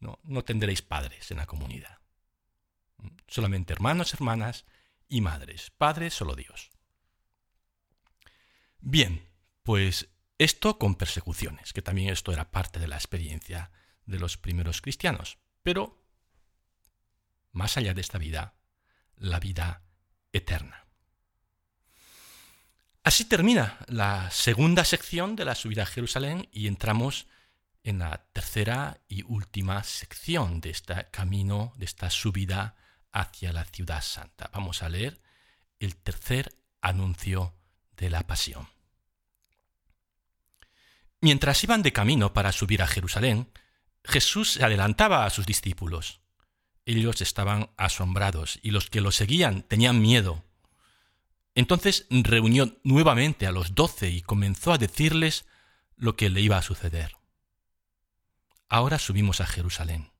No, 0.00 0.18
no 0.24 0.42
tendréis 0.42 0.82
padres 0.82 1.30
en 1.30 1.36
la 1.36 1.46
comunidad. 1.46 1.98
Solamente 3.28 3.72
hermanos, 3.72 4.12
hermanas 4.12 4.64
y 5.08 5.20
madres. 5.20 5.70
Padres 5.70 6.14
solo 6.14 6.34
Dios. 6.34 6.70
Bien, 8.80 9.28
pues 9.62 10.08
esto 10.44 10.78
con 10.78 10.94
persecuciones, 10.94 11.72
que 11.72 11.82
también 11.82 12.10
esto 12.10 12.32
era 12.32 12.50
parte 12.50 12.78
de 12.78 12.88
la 12.88 12.96
experiencia 12.96 13.70
de 14.06 14.18
los 14.18 14.36
primeros 14.36 14.80
cristianos. 14.80 15.38
Pero, 15.62 16.04
más 17.52 17.76
allá 17.76 17.94
de 17.94 18.00
esta 18.00 18.18
vida, 18.18 18.54
la 19.16 19.40
vida 19.40 19.82
eterna. 20.32 20.86
Así 23.02 23.26
termina 23.26 23.78
la 23.88 24.30
segunda 24.30 24.84
sección 24.84 25.36
de 25.36 25.44
la 25.44 25.54
subida 25.54 25.82
a 25.82 25.86
Jerusalén 25.86 26.48
y 26.52 26.68
entramos 26.68 27.26
en 27.82 27.98
la 27.98 28.26
tercera 28.32 29.00
y 29.08 29.22
última 29.24 29.84
sección 29.84 30.60
de 30.62 30.70
este 30.70 31.06
camino, 31.10 31.74
de 31.76 31.84
esta 31.84 32.08
subida 32.08 32.76
hacia 33.12 33.52
la 33.52 33.64
ciudad 33.66 34.02
santa. 34.02 34.50
Vamos 34.54 34.82
a 34.82 34.88
leer 34.88 35.20
el 35.78 35.96
tercer 35.96 36.56
anuncio 36.80 37.54
de 37.96 38.08
la 38.08 38.26
pasión. 38.26 38.73
Mientras 41.24 41.64
iban 41.64 41.80
de 41.80 41.94
camino 41.94 42.34
para 42.34 42.52
subir 42.52 42.82
a 42.82 42.86
Jerusalén, 42.86 43.50
Jesús 44.04 44.52
se 44.52 44.62
adelantaba 44.62 45.24
a 45.24 45.30
sus 45.30 45.46
discípulos. 45.46 46.20
Ellos 46.84 47.22
estaban 47.22 47.70
asombrados 47.78 48.58
y 48.60 48.72
los 48.72 48.90
que 48.90 49.00
lo 49.00 49.10
seguían 49.10 49.62
tenían 49.62 50.02
miedo. 50.02 50.44
Entonces 51.54 52.06
reunió 52.10 52.78
nuevamente 52.84 53.46
a 53.46 53.52
los 53.52 53.74
doce 53.74 54.10
y 54.10 54.20
comenzó 54.20 54.74
a 54.74 54.76
decirles 54.76 55.46
lo 55.96 56.14
que 56.14 56.28
le 56.28 56.42
iba 56.42 56.58
a 56.58 56.62
suceder. 56.62 57.16
Ahora 58.68 58.98
subimos 58.98 59.40
a 59.40 59.46
Jerusalén. 59.46 60.12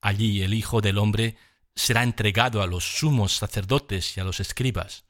Allí 0.00 0.42
el 0.42 0.54
Hijo 0.54 0.82
del 0.82 0.98
Hombre 0.98 1.36
será 1.74 2.04
entregado 2.04 2.62
a 2.62 2.68
los 2.68 2.98
sumos 2.98 3.34
sacerdotes 3.34 4.16
y 4.16 4.20
a 4.20 4.24
los 4.24 4.38
escribas. 4.38 5.04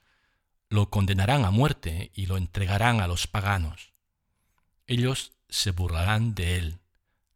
Lo 0.71 0.89
condenarán 0.89 1.45
a 1.45 1.51
muerte 1.51 2.13
y 2.15 2.25
lo 2.25 2.39
entregarán 2.39 3.03
a 3.03 3.07
los 3.07 3.27
paganos. 3.27 3.95
Ellos 4.87 5.33
se 5.49 5.71
burlarán 5.71 6.35
de 6.35 6.57
él 6.57 6.81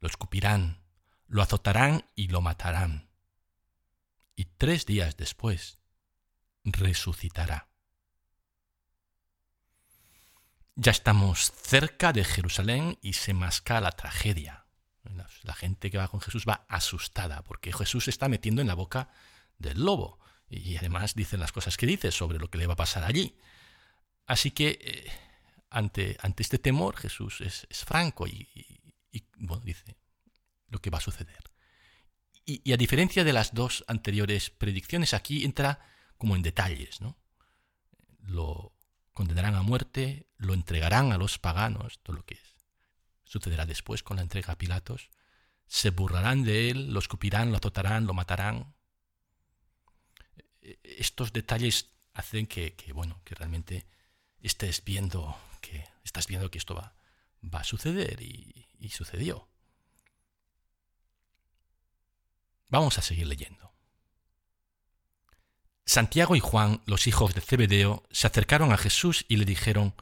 lo 0.01 0.09
escupirán, 0.09 0.83
lo 1.29 1.43
azotarán 1.43 2.05
y 2.17 2.29
lo 2.29 2.41
matarán. 2.41 3.09
Y 4.35 4.47
tres 4.47 4.87
días 4.87 5.17
después 5.17 5.79
resucitará. 6.65 7.69
Ya 10.75 10.93
estamos 10.93 11.53
cerca 11.53 12.13
de 12.13 12.25
Jerusalén 12.25 12.99
y 13.03 13.13
se 13.13 13.35
masca 13.35 13.81
la 13.81 13.93
tragedia. 13.93 14.65
La 15.43 15.55
gente 15.55 15.91
que 15.91 15.99
va 15.99 16.09
con 16.09 16.21
Jesús 16.21 16.45
va 16.49 16.65
asustada 16.69 17.43
porque 17.43 17.73
Jesús 17.73 18.05
se 18.05 18.11
está 18.11 18.29
metiendo 18.29 18.63
en 18.63 18.69
la 18.69 18.75
boca 18.75 19.11
del 19.59 19.85
lobo 19.85 20.19
y 20.49 20.77
además 20.77 21.15
dice 21.15 21.37
las 21.37 21.53
cosas 21.53 21.77
que 21.77 21.87
dice 21.87 22.11
sobre 22.11 22.39
lo 22.39 22.51
que 22.51 22.59
le 22.59 22.67
va 22.67 22.75
a 22.75 22.77
pasar 22.77 23.05
allí. 23.05 23.37
Así 24.27 24.51
que 24.51 24.79
eh, 24.81 25.13
ante, 25.71 26.17
ante, 26.21 26.43
este 26.43 26.59
temor 26.59 26.97
Jesús 26.97 27.41
es, 27.41 27.67
franco 27.85 28.27
y, 28.27 28.49
bueno, 29.37 29.65
dice 29.65 29.97
lo 30.69 30.81
que 30.81 30.91
va 30.91 30.99
a 30.99 31.03
suceder. 31.03 31.51
Y, 32.45 32.73
a 32.73 32.77
diferencia 32.77 33.25
de 33.25 33.33
las 33.33 33.55
dos 33.55 33.85
anteriores 33.87 34.51
predicciones, 34.51 35.15
aquí 35.15 35.45
entra 35.45 35.81
como 36.19 36.37
en 36.37 36.43
detalles, 36.43 37.01
¿no? 37.01 37.17
Lo 38.21 38.75
condenarán 39.13 39.55
a 39.55 39.63
muerte, 39.63 40.29
lo 40.37 40.55
entregarán 40.55 41.13
a 41.13 41.19
los 41.19 41.39
paganos, 41.39 42.01
todo 42.03 42.17
lo 42.17 42.25
que 42.25 42.39
sucederá 43.25 43.67
después 43.67 44.03
con 44.03 44.17
la 44.17 44.23
entrega 44.23 44.53
a 44.53 44.59
Pilatos, 44.59 45.11
se 45.67 45.91
burlarán 45.91 46.43
de 46.43 46.71
él, 46.71 46.93
lo 46.93 46.99
escupirán, 46.99 47.51
lo 47.51 47.57
azotarán, 47.57 48.07
lo 48.07 48.13
matarán. 48.13 48.75
Estos 50.83 51.33
detalles 51.33 51.93
hacen 52.13 52.47
que, 52.47 52.75
bueno, 52.93 53.21
que 53.25 53.37
realmente 53.37 53.87
estés 54.41 54.83
viendo 54.85 55.37
que 55.61 55.85
estás 56.05 56.27
viendo 56.27 56.51
que 56.51 56.59
esto 56.59 56.75
va, 56.75 56.95
va 57.43 57.61
a 57.61 57.65
suceder 57.65 58.21
y 58.23 58.89
sucedió. 58.91 59.49
Vamos 62.69 62.99
a 62.99 63.03
seguir 63.03 63.27
leyendo. 63.27 63.71
Santiago 65.85 66.37
y 66.37 66.41
Juan, 66.41 66.83
los 66.87 67.09
hijos 67.09 67.35
de 67.35 67.41
Zebedeo, 67.41 68.05
se 68.13 68.29
acercaron 68.29 68.73
a 68.73 68.79
Jesús 68.79 69.25
y 69.29 69.39
le 69.39 69.45
dijeron, 69.45 69.93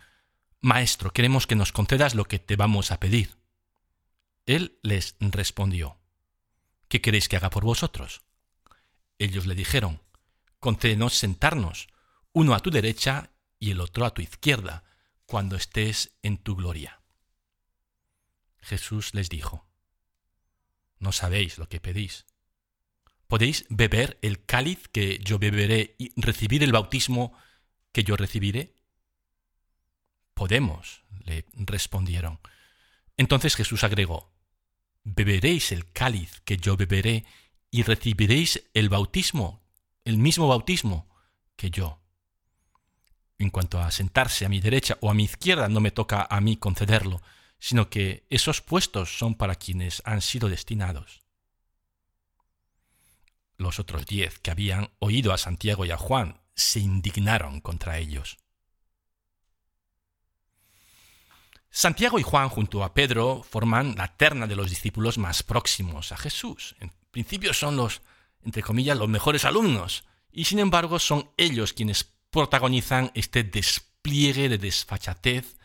Maestro, 0.60 1.12
queremos 1.12 1.46
que 1.46 1.54
nos 1.54 1.72
concedas 1.72 2.14
lo 2.14 2.26
que 2.26 2.38
te 2.38 2.56
vamos 2.56 2.90
a 2.90 3.00
pedir. 3.00 3.38
Él 4.44 4.78
les 4.82 5.16
respondió, 5.20 5.96
¿Qué 6.88 7.00
queréis 7.00 7.28
que 7.28 7.36
haga 7.36 7.48
por 7.48 7.64
vosotros? 7.64 8.20
Ellos 9.18 9.46
le 9.46 9.54
dijeron, 9.54 10.02
Concédenos 10.60 11.14
sentarnos, 11.14 11.88
uno 12.32 12.54
a 12.54 12.60
tu 12.60 12.70
derecha 12.70 13.30
y 13.58 13.70
el 13.70 13.80
otro 13.80 14.04
a 14.04 14.12
tu 14.12 14.20
izquierda, 14.20 14.84
cuando 15.28 15.56
estés 15.56 16.16
en 16.22 16.38
tu 16.38 16.56
gloria. 16.56 17.02
Jesús 18.62 19.12
les 19.12 19.28
dijo, 19.28 19.68
No 20.98 21.12
sabéis 21.12 21.58
lo 21.58 21.68
que 21.68 21.80
pedís. 21.80 22.24
¿Podéis 23.26 23.66
beber 23.68 24.18
el 24.22 24.46
cáliz 24.46 24.88
que 24.88 25.18
yo 25.18 25.38
beberé 25.38 25.96
y 25.98 26.18
recibir 26.18 26.62
el 26.62 26.72
bautismo 26.72 27.36
que 27.92 28.04
yo 28.04 28.16
recibiré? 28.16 28.74
Podemos, 30.32 31.04
le 31.24 31.44
respondieron. 31.52 32.40
Entonces 33.18 33.54
Jesús 33.54 33.84
agregó, 33.84 34.32
beberéis 35.04 35.72
el 35.72 35.92
cáliz 35.92 36.40
que 36.46 36.56
yo 36.56 36.78
beberé 36.78 37.26
y 37.70 37.82
recibiréis 37.82 38.64
el 38.72 38.88
bautismo, 38.88 39.62
el 40.06 40.16
mismo 40.16 40.48
bautismo 40.48 41.06
que 41.54 41.70
yo. 41.70 42.00
En 43.38 43.50
cuanto 43.50 43.80
a 43.80 43.90
sentarse 43.90 44.44
a 44.44 44.48
mi 44.48 44.60
derecha 44.60 44.98
o 45.00 45.10
a 45.10 45.14
mi 45.14 45.24
izquierda, 45.24 45.68
no 45.68 45.80
me 45.80 45.90
toca 45.90 46.26
a 46.28 46.40
mí 46.40 46.56
concederlo, 46.56 47.22
sino 47.58 47.88
que 47.88 48.26
esos 48.30 48.60
puestos 48.60 49.16
son 49.16 49.34
para 49.34 49.54
quienes 49.54 50.02
han 50.04 50.22
sido 50.22 50.48
destinados 50.48 51.22
los 53.58 53.78
otros 53.80 54.06
diez 54.06 54.38
que 54.38 54.50
habían 54.50 54.90
oído 55.00 55.32
a 55.32 55.38
Santiago 55.38 55.84
y 55.84 55.90
a 55.90 55.98
Juan 55.98 56.40
se 56.54 56.80
indignaron 56.80 57.60
contra 57.60 57.98
ellos. 57.98 58.38
Santiago 61.70 62.18
y 62.18 62.22
Juan 62.22 62.48
junto 62.48 62.82
a 62.82 62.94
Pedro 62.94 63.42
forman 63.42 63.94
la 63.96 64.16
terna 64.16 64.46
de 64.46 64.56
los 64.56 64.70
discípulos 64.70 65.18
más 65.18 65.42
próximos 65.42 66.12
a 66.12 66.16
Jesús. 66.16 66.76
En 66.80 66.90
principio 67.10 67.52
son 67.52 67.76
los, 67.76 68.00
entre 68.42 68.62
comillas, 68.62 68.96
los 68.96 69.08
mejores 69.08 69.44
alumnos, 69.44 70.04
y 70.32 70.46
sin 70.46 70.60
embargo 70.60 70.98
son 70.98 71.30
ellos 71.36 71.72
quienes 71.72 72.04
protagonizan 72.38 73.10
este 73.14 73.42
despliegue 73.42 74.48
de 74.48 74.58
desfachatez 74.58 75.56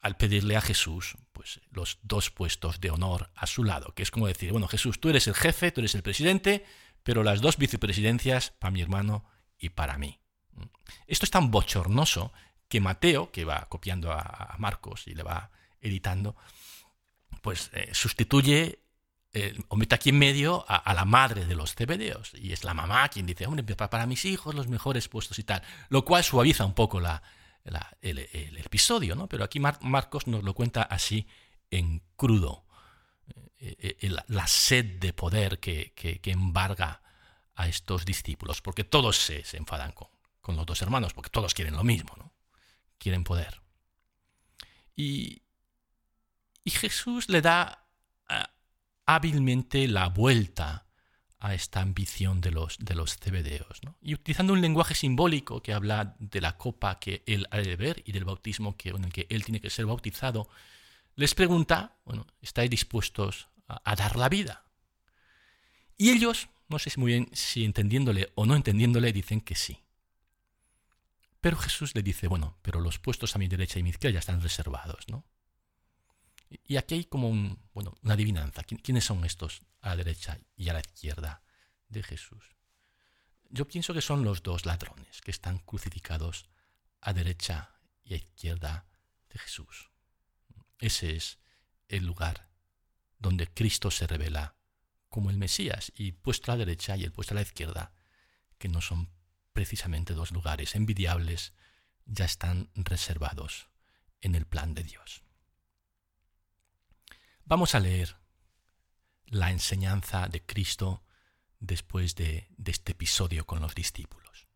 al 0.00 0.18
pedirle 0.18 0.56
a 0.56 0.60
Jesús 0.60 1.16
pues, 1.32 1.60
los 1.70 1.98
dos 2.02 2.30
puestos 2.30 2.80
de 2.80 2.90
honor 2.90 3.30
a 3.34 3.46
su 3.46 3.64
lado, 3.64 3.94
que 3.94 4.02
es 4.02 4.10
como 4.10 4.26
decir, 4.26 4.52
bueno, 4.52 4.68
Jesús, 4.68 5.00
tú 5.00 5.08
eres 5.08 5.26
el 5.26 5.34
jefe, 5.34 5.72
tú 5.72 5.80
eres 5.80 5.94
el 5.94 6.02
presidente, 6.02 6.66
pero 7.02 7.22
las 7.22 7.40
dos 7.40 7.56
vicepresidencias 7.56 8.50
para 8.50 8.72
mi 8.72 8.82
hermano 8.82 9.24
y 9.58 9.70
para 9.70 9.96
mí. 9.96 10.20
Esto 11.06 11.24
es 11.24 11.30
tan 11.30 11.50
bochornoso 11.50 12.32
que 12.68 12.82
Mateo, 12.82 13.32
que 13.32 13.46
va 13.46 13.66
copiando 13.70 14.12
a 14.12 14.54
Marcos 14.58 15.06
y 15.06 15.14
le 15.14 15.22
va 15.22 15.50
editando, 15.80 16.36
pues 17.40 17.70
eh, 17.72 17.88
sustituye 17.92 18.80
eh, 19.38 19.54
o 19.68 19.76
mete 19.76 19.94
aquí 19.94 20.08
en 20.08 20.18
medio 20.18 20.64
a, 20.66 20.94
la 20.94 21.04
madre 21.04 21.44
de 21.44 21.54
los 21.54 21.74
cebedeos. 21.74 22.32
Y 22.32 22.54
es 22.54 22.64
la 22.64 22.72
mamá 22.72 23.06
quien 23.10 23.26
dice, 23.26 23.46
hombre, 23.46 23.62
para 23.76 24.06
mis 24.06 24.24
hijos 24.24 24.54
los 24.54 24.66
mejores 24.66 25.08
puestos 25.08 25.38
y 25.38 25.44
tal. 25.44 25.62
Lo 25.90 26.06
cual 26.06 26.24
suaviza 26.24 26.64
un 26.64 26.72
poco 26.72 27.00
la, 27.00 27.22
el, 28.00 28.18
episodio, 28.56 29.14
¿no? 29.14 29.28
Pero 29.28 29.44
aquí 29.44 29.60
Marcos 29.60 30.26
nos 30.26 30.42
lo 30.42 30.54
cuenta 30.54 30.84
así 30.84 31.28
en 31.70 32.02
crudo. 32.16 32.64
Eh, 33.58 33.98
eh, 34.00 34.16
la 34.28 34.46
sed 34.46 35.00
de 35.00 35.12
poder 35.12 35.60
que, 35.60 35.92
embarga 36.24 37.02
a 37.56 37.68
estos 37.68 38.06
discípulos, 38.06 38.62
porque 38.62 38.84
todos 38.84 39.18
se, 39.18 39.44
enfadan 39.52 39.92
con, 39.92 40.08
con, 40.40 40.56
los 40.56 40.64
dos 40.64 40.80
hermanos, 40.80 41.12
porque 41.12 41.28
todos 41.28 41.52
quieren 41.52 41.76
lo 41.76 41.84
mismo, 41.84 42.14
¿no? 42.16 42.32
Quieren 42.96 43.22
poder. 43.22 43.60
Y, 44.96 45.42
y 46.64 46.70
Jesús 46.70 47.28
le 47.28 47.42
da 47.42 47.82
hábilmente 49.06 49.88
la 49.88 50.08
vuelta 50.08 50.86
a 51.38 51.54
esta 51.54 51.80
ambición 51.80 52.40
de 52.40 52.50
los, 52.50 52.78
de 52.78 52.94
los 52.94 53.16
cebedeos. 53.16 53.80
Y 54.02 54.14
utilizando 54.14 54.52
un 54.52 54.60
lenguaje 54.60 54.94
simbólico 54.94 55.62
que 55.62 55.72
habla 55.72 56.16
de 56.18 56.40
la 56.40 56.56
copa 56.56 56.98
que 56.98 57.22
él 57.26 57.46
ha 57.50 57.58
de 57.58 57.76
beber 57.76 58.02
y 58.04 58.12
del 58.12 58.24
bautismo 58.24 58.76
que, 58.76 58.90
en 58.90 59.04
el 59.04 59.12
que 59.12 59.26
él 59.30 59.44
tiene 59.44 59.60
que 59.60 59.70
ser 59.70 59.86
bautizado, 59.86 60.48
les 61.14 61.34
pregunta, 61.34 61.96
bueno, 62.04 62.26
¿estáis 62.42 62.68
dispuestos 62.68 63.48
a, 63.68 63.96
dar 63.96 64.16
la 64.16 64.28
vida? 64.28 64.64
Y 65.96 66.10
ellos, 66.10 66.48
no 66.68 66.78
sé 66.78 66.90
muy 66.96 67.12
bien 67.12 67.30
si 67.32 67.64
entendiéndole 67.64 68.32
o 68.34 68.44
no 68.44 68.56
entendiéndole, 68.56 69.12
dicen 69.12 69.40
que 69.40 69.54
sí. 69.54 69.82
Pero 71.40 71.56
Jesús 71.58 71.94
le 71.94 72.02
dice, 72.02 72.28
bueno, 72.28 72.58
pero 72.62 72.80
los 72.80 72.98
puestos 72.98 73.36
a 73.36 73.38
mi 73.38 73.46
derecha 73.46 73.78
y 73.78 73.82
mi 73.82 73.90
izquierda 73.90 74.14
ya 74.14 74.18
están 74.18 74.42
reservados, 74.42 75.04
¿no? 75.08 75.24
Y 76.48 76.76
aquí 76.76 76.94
hay 76.94 77.04
como 77.04 77.28
un, 77.28 77.58
bueno, 77.74 77.94
una 78.02 78.14
adivinanza. 78.14 78.62
¿Quiénes 78.62 79.04
son 79.04 79.24
estos 79.24 79.62
a 79.80 79.90
la 79.90 79.96
derecha 79.96 80.38
y 80.56 80.68
a 80.68 80.72
la 80.72 80.80
izquierda 80.80 81.42
de 81.88 82.02
Jesús? 82.02 82.56
Yo 83.48 83.66
pienso 83.66 83.94
que 83.94 84.00
son 84.00 84.24
los 84.24 84.42
dos 84.42 84.66
ladrones 84.66 85.20
que 85.20 85.30
están 85.30 85.58
crucificados 85.58 86.46
a 87.00 87.12
derecha 87.12 87.70
y 88.04 88.14
a 88.14 88.16
izquierda 88.16 88.86
de 89.30 89.38
Jesús. 89.38 89.90
Ese 90.78 91.16
es 91.16 91.38
el 91.88 92.04
lugar 92.04 92.48
donde 93.18 93.46
Cristo 93.46 93.90
se 93.90 94.06
revela 94.06 94.56
como 95.08 95.30
el 95.30 95.38
Mesías 95.38 95.92
y 95.96 96.12
puesto 96.12 96.52
a 96.52 96.56
la 96.56 96.64
derecha 96.64 96.96
y 96.96 97.04
el 97.04 97.12
puesto 97.12 97.34
a 97.34 97.36
la 97.36 97.42
izquierda, 97.42 97.92
que 98.58 98.68
no 98.68 98.80
son 98.80 99.08
precisamente 99.52 100.14
dos 100.14 100.32
lugares 100.32 100.74
envidiables, 100.74 101.54
ya 102.04 102.24
están 102.24 102.70
reservados 102.74 103.68
en 104.20 104.34
el 104.34 104.46
plan 104.46 104.74
de 104.74 104.82
Dios. 104.82 105.22
Vamos 107.48 107.76
a 107.76 107.80
leer 107.80 108.16
la 109.26 109.52
enseñanza 109.52 110.26
de 110.26 110.42
Cristo 110.42 111.04
después 111.60 112.16
de, 112.16 112.48
este 112.64 112.90
episodio 112.90 113.46
con 113.46 113.60
los 113.60 113.72
discípulos. 113.72 114.48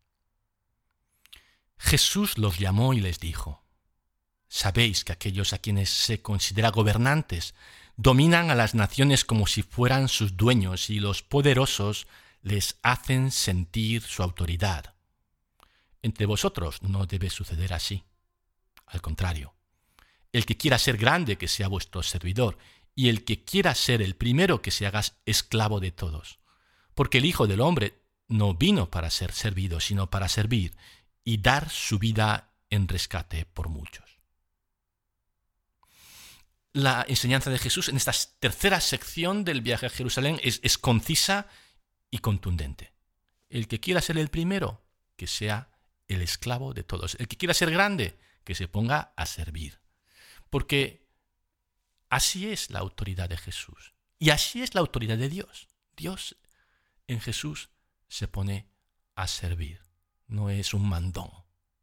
Jesús 1.77 2.37
los 2.37 2.59
llamó 2.59 2.93
y 2.93 2.99
les 2.99 3.21
dijo, 3.21 3.63
Sabéis 4.49 5.05
que 5.05 5.13
aquellos 5.13 5.53
a 5.53 5.59
quienes 5.59 5.89
se 5.89 6.21
considera 6.21 6.69
gobernantes 6.69 7.55
dominan 7.95 8.51
a 8.51 8.55
las 8.55 8.75
naciones 8.75 9.23
como 9.23 9.47
si 9.47 9.63
fueran 9.63 10.09
sus 10.09 10.35
dueños 10.35 10.89
y 10.89 10.99
los 10.99 11.23
poderosos 11.23 12.07
les 12.41 12.77
hacen 12.83 13.31
sentir 13.31 14.01
su 14.01 14.21
autoridad. 14.21 14.95
Entre 16.01 16.25
vosotros 16.25 16.83
no 16.83 17.05
debe 17.05 17.29
suceder 17.29 17.73
así. 17.73 18.03
Al 18.85 19.01
contrario, 19.01 19.53
el 20.33 20.45
que 20.45 20.57
quiera 20.57 20.77
ser 20.77 20.97
grande, 20.97 21.37
que 21.37 21.47
sea 21.47 21.67
vuestro 21.67 22.03
servidor, 22.03 22.57
y 22.95 23.09
el 23.09 23.23
que 23.23 23.43
quiera 23.43 23.75
ser 23.75 24.01
el 24.01 24.15
primero 24.15 24.61
que 24.61 24.71
se 24.71 24.85
haga 24.85 25.03
esclavo 25.25 25.79
de 25.79 25.91
todos. 25.91 26.39
Porque 26.93 27.19
el 27.19 27.25
Hijo 27.25 27.47
del 27.47 27.61
Hombre 27.61 28.01
no 28.27 28.53
vino 28.53 28.89
para 28.89 29.09
ser 29.09 29.31
servido, 29.33 29.79
sino 29.79 30.09
para 30.09 30.27
servir 30.27 30.75
y 31.23 31.37
dar 31.37 31.69
su 31.69 31.99
vida 31.99 32.53
en 32.69 32.87
rescate 32.87 33.45
por 33.45 33.69
muchos. 33.69 34.11
La 36.73 37.05
enseñanza 37.07 37.49
de 37.49 37.59
Jesús 37.59 37.89
en 37.89 37.97
esta 37.97 38.13
tercera 38.39 38.79
sección 38.79 39.43
del 39.43 39.61
viaje 39.61 39.87
a 39.87 39.89
Jerusalén 39.89 40.39
es, 40.41 40.77
concisa 40.77 41.47
y 42.09 42.19
contundente. 42.19 42.93
El 43.49 43.67
que 43.67 43.81
quiera 43.81 43.99
ser 43.99 44.17
el 44.17 44.29
primero, 44.29 44.81
que 45.17 45.27
sea 45.27 45.69
el 46.07 46.21
esclavo 46.21 46.73
de 46.73 46.83
todos. 46.83 47.15
El 47.19 47.27
que 47.27 47.35
quiera 47.35 47.53
ser 47.53 47.71
grande, 47.71 48.17
que 48.45 48.55
se 48.55 48.69
ponga 48.69 49.13
a 49.17 49.25
servir. 49.25 49.81
Porque 50.49 51.00
Así 52.11 52.51
es 52.51 52.69
la 52.69 52.79
autoridad 52.79 53.29
de 53.29 53.37
Jesús. 53.37 53.93
Y 54.19 54.31
así 54.31 54.61
es 54.61 54.75
la 54.75 54.81
autoridad 54.81 55.17
de 55.17 55.29
Dios. 55.29 55.69
Dios 55.95 56.35
en 57.07 57.21
Jesús 57.21 57.69
se 58.09 58.27
pone 58.27 58.69
a 59.15 59.27
servir. 59.27 59.81
No 60.27 60.49
es 60.49 60.73
un 60.73 60.89
mandón, 60.89 61.31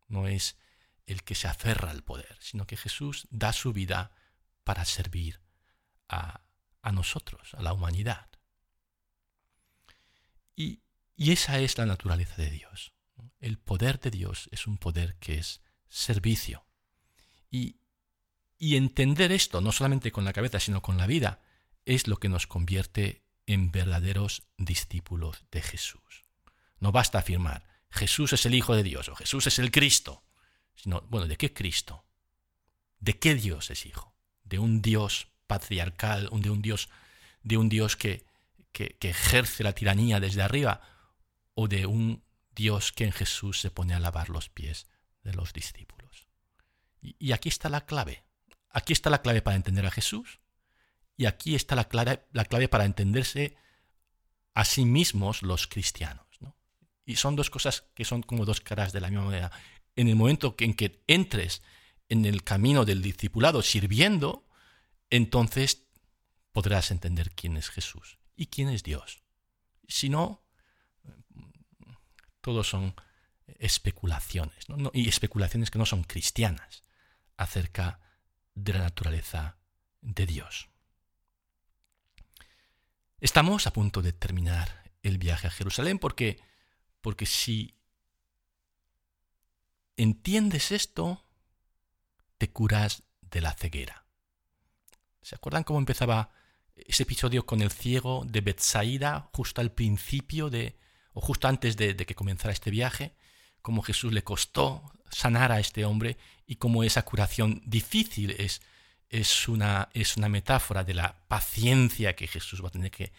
no 0.06 0.28
es 0.28 0.58
el 1.06 1.24
que 1.24 1.34
se 1.34 1.48
aferra 1.48 1.90
al 1.90 2.04
poder, 2.04 2.36
sino 2.40 2.66
que 2.66 2.76
Jesús 2.76 3.26
da 3.30 3.54
su 3.54 3.72
vida 3.72 4.10
para 4.64 4.84
servir 4.84 5.40
a, 6.10 6.42
nosotros, 6.92 7.54
a 7.54 7.62
la 7.62 7.72
humanidad. 7.72 8.28
Y, 10.54 10.82
y 11.16 11.32
esa 11.32 11.58
es 11.58 11.78
la 11.78 11.86
naturaleza 11.86 12.36
de 12.36 12.50
Dios. 12.50 12.92
El 13.40 13.58
poder 13.58 13.98
de 13.98 14.10
Dios 14.10 14.50
es 14.52 14.66
un 14.66 14.76
poder 14.76 15.16
que 15.20 15.38
es 15.38 15.62
servicio. 15.88 16.66
Y, 17.50 17.80
y 18.58 18.76
entender 18.76 19.30
esto, 19.32 19.60
no 19.60 19.72
solamente 19.72 20.10
con 20.10 20.24
la 20.24 20.32
cabeza, 20.32 20.58
sino 20.58 20.82
con 20.82 20.98
la 20.98 21.06
vida, 21.06 21.40
es 21.86 22.08
lo 22.08 22.18
que 22.18 22.28
nos 22.28 22.46
convierte 22.46 23.24
en 23.46 23.70
verdaderos 23.70 24.42
discípulos 24.58 25.44
de 25.50 25.62
Jesús. 25.62 26.24
No 26.80 26.92
basta 26.92 27.18
afirmar, 27.18 27.66
Jesús 27.90 28.32
es 28.32 28.44
el 28.46 28.54
Hijo 28.54 28.74
de 28.74 28.82
Dios 28.82 29.08
o 29.08 29.14
Jesús 29.14 29.46
es 29.46 29.58
el 29.58 29.70
Cristo, 29.70 30.24
sino, 30.74 31.02
bueno, 31.08 31.26
¿de 31.26 31.36
qué 31.36 31.52
Cristo? 31.52 32.04
¿De 33.00 33.18
qué 33.18 33.34
Dios 33.34 33.70
es 33.70 33.86
Hijo? 33.86 34.14
¿De 34.44 34.58
un 34.58 34.82
Dios 34.82 35.28
patriarcal, 35.46 36.28
de 36.32 36.50
un 36.50 36.60
Dios, 36.60 36.88
de 37.42 37.56
un 37.56 37.68
Dios 37.68 37.96
que, 37.96 38.26
que, 38.72 38.96
ejerce 39.00 39.64
la 39.64 39.72
tiranía 39.72 40.20
desde 40.20 40.42
arriba? 40.42 40.82
¿O 41.54 41.68
de 41.68 41.86
un 41.86 42.22
Dios 42.50 42.92
que 42.92 43.04
en 43.04 43.12
Jesús 43.12 43.60
se 43.60 43.70
pone 43.70 43.94
a 43.94 44.00
lavar 44.00 44.28
los 44.28 44.48
pies 44.48 44.86
de 45.22 45.32
los 45.32 45.52
discípulos? 45.52 46.26
y 47.00 47.30
aquí 47.30 47.48
está 47.48 47.68
la 47.68 47.86
clave. 47.86 48.27
Aquí 48.70 48.92
está 48.92 49.10
la 49.10 49.22
clave 49.22 49.42
para 49.42 49.56
entender 49.56 49.86
a 49.86 49.90
Jesús 49.90 50.40
y 51.16 51.26
aquí 51.26 51.54
está 51.54 51.74
la 51.74 51.88
clave, 51.88 52.24
la 52.32 52.44
clave 52.44 52.68
para 52.68 52.84
entenderse 52.84 53.56
a 54.54 54.64
sí 54.64 54.84
mismos 54.84 55.42
los 55.42 55.66
cristianos. 55.66 56.26
Y 57.04 57.16
son 57.16 57.36
dos 57.36 57.48
cosas 57.48 57.84
que 57.94 58.04
son 58.04 58.22
como 58.22 58.44
dos 58.44 58.60
caras 58.60 58.92
de 58.92 59.00
la 59.00 59.08
misma 59.08 59.24
moneda. 59.24 59.50
En 59.96 60.08
el 60.08 60.16
momento 60.16 60.54
en 60.58 60.74
que 60.74 61.02
entres 61.06 61.62
en 62.08 62.24
el 62.24 62.44
camino 62.44 62.84
del 62.84 63.02
discipulado 63.02 63.62
sirviendo, 63.62 64.46
entonces 65.10 65.86
podrás 66.52 66.90
entender 66.90 67.30
quién 67.34 67.56
es 67.56 67.70
Jesús 67.70 68.18
y 68.36 68.46
quién 68.46 68.68
es 68.68 68.82
Dios. 68.82 69.22
Si 69.86 70.08
no, 70.08 70.44
todos 72.40 72.68
son 72.68 72.94
especulaciones, 73.58 74.66
y 74.92 75.08
especulaciones 75.08 75.70
que 75.70 75.78
no 75.78 75.86
son 75.86 76.04
cristianas 76.04 76.82
acerca 77.36 78.00
de 78.64 78.72
la 78.72 78.80
naturaleza 78.80 79.56
de 80.00 80.26
Dios. 80.26 80.68
Estamos 83.20 83.66
a 83.66 83.72
punto 83.72 84.02
de 84.02 84.12
terminar 84.12 84.92
el 85.02 85.18
viaje 85.18 85.46
a 85.46 85.50
Jerusalén 85.50 85.98
porque, 85.98 86.40
porque 87.00 87.26
si 87.26 87.76
entiendes 89.96 90.72
esto, 90.72 91.24
te 92.36 92.50
curas 92.50 93.02
de 93.22 93.40
la 93.40 93.52
ceguera. 93.52 94.04
¿Se 95.22 95.34
acuerdan 95.34 95.64
cómo 95.64 95.78
empezaba 95.78 96.30
ese 96.74 97.02
episodio 97.02 97.46
con 97.46 97.60
el 97.60 97.70
ciego 97.70 98.24
de 98.26 98.40
Bethsaida 98.40 99.30
justo 99.32 99.60
al 99.60 99.72
principio 99.72 100.50
de, 100.50 100.78
o 101.12 101.20
justo 101.20 101.48
antes 101.48 101.76
de, 101.76 101.94
de 101.94 102.06
que 102.06 102.14
comenzara 102.14 102.52
este 102.52 102.70
viaje? 102.70 103.14
Cómo 103.62 103.82
Jesús 103.82 104.12
le 104.12 104.22
costó 104.22 104.82
sanar 105.10 105.52
a 105.52 105.60
este 105.60 105.84
hombre 105.84 106.16
y 106.46 106.56
cómo 106.56 106.82
esa 106.84 107.04
curación 107.04 107.62
difícil 107.64 108.30
es, 108.38 108.62
es, 109.10 109.48
una, 109.48 109.88
es 109.92 110.16
una 110.16 110.28
metáfora 110.28 110.84
de 110.84 110.94
la 110.94 111.16
paciencia 111.28 112.16
que 112.16 112.26
Jesús 112.26 112.62
va 112.62 112.68
a 112.68 112.72
tener 112.72 112.90
que, 112.90 113.12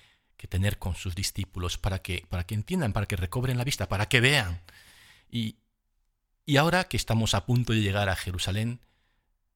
tener 0.48 0.80
con 0.80 0.96
sus 0.96 1.16
discípulos 1.16 1.78
para 1.78 2.00
que, 2.00 2.26
para 2.30 2.46
que 2.46 2.56
entiendan, 2.56 2.94
para 2.94 3.06
que 3.06 3.18
recobren 3.18 3.58
la 3.58 3.64
vista, 3.64 3.90
para 3.90 4.08
que 4.08 4.22
vean. 4.22 4.62
Y, 5.30 5.58
y 6.46 6.58
ahora 6.58 6.86
que 6.86 6.98
estamos 6.98 7.34
a 7.34 7.46
punto 7.46 7.74
de 7.74 7.82
llegar 7.82 8.10
a 8.10 8.16
Jerusalén, 8.16 8.80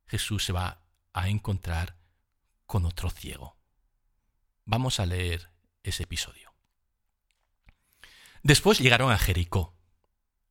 Jesús 0.07 0.43
se 0.43 0.53
va 0.53 0.81
a 1.13 1.29
encontrar 1.29 1.95
con 2.65 2.85
otro 2.85 3.09
ciego. 3.09 3.55
Vamos 4.65 4.99
a 4.99 5.05
leer 5.05 5.49
ese 5.83 6.03
episodio. 6.03 6.53
Después 8.43 8.79
llegaron 8.79 9.11
a 9.11 9.17
Jericó. 9.17 9.73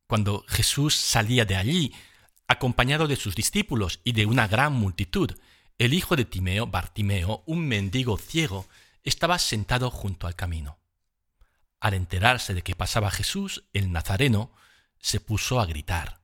Cuando 0.07 0.45
Jesús 0.47 0.95
salía 0.95 1.45
de 1.45 1.55
allí, 1.55 1.93
acompañado 2.47 3.07
de 3.07 3.15
sus 3.15 3.35
discípulos 3.35 3.99
y 4.03 4.11
de 4.11 4.25
una 4.25 4.47
gran 4.47 4.73
multitud, 4.73 5.31
el 5.77 5.93
hijo 5.93 6.15
de 6.15 6.25
Timeo, 6.25 6.67
Bartimeo, 6.67 7.43
un 7.45 7.67
mendigo 7.67 8.17
ciego, 8.17 8.67
estaba 9.03 9.39
sentado 9.39 9.89
junto 9.89 10.27
al 10.27 10.35
camino. 10.35 10.77
Al 11.79 11.93
enterarse 11.93 12.53
de 12.53 12.61
que 12.61 12.75
pasaba 12.75 13.11
Jesús, 13.11 13.65
el 13.73 13.91
Nazareno, 13.91 14.53
se 14.99 15.19
puso 15.19 15.59
a 15.59 15.65
gritar, 15.65 16.21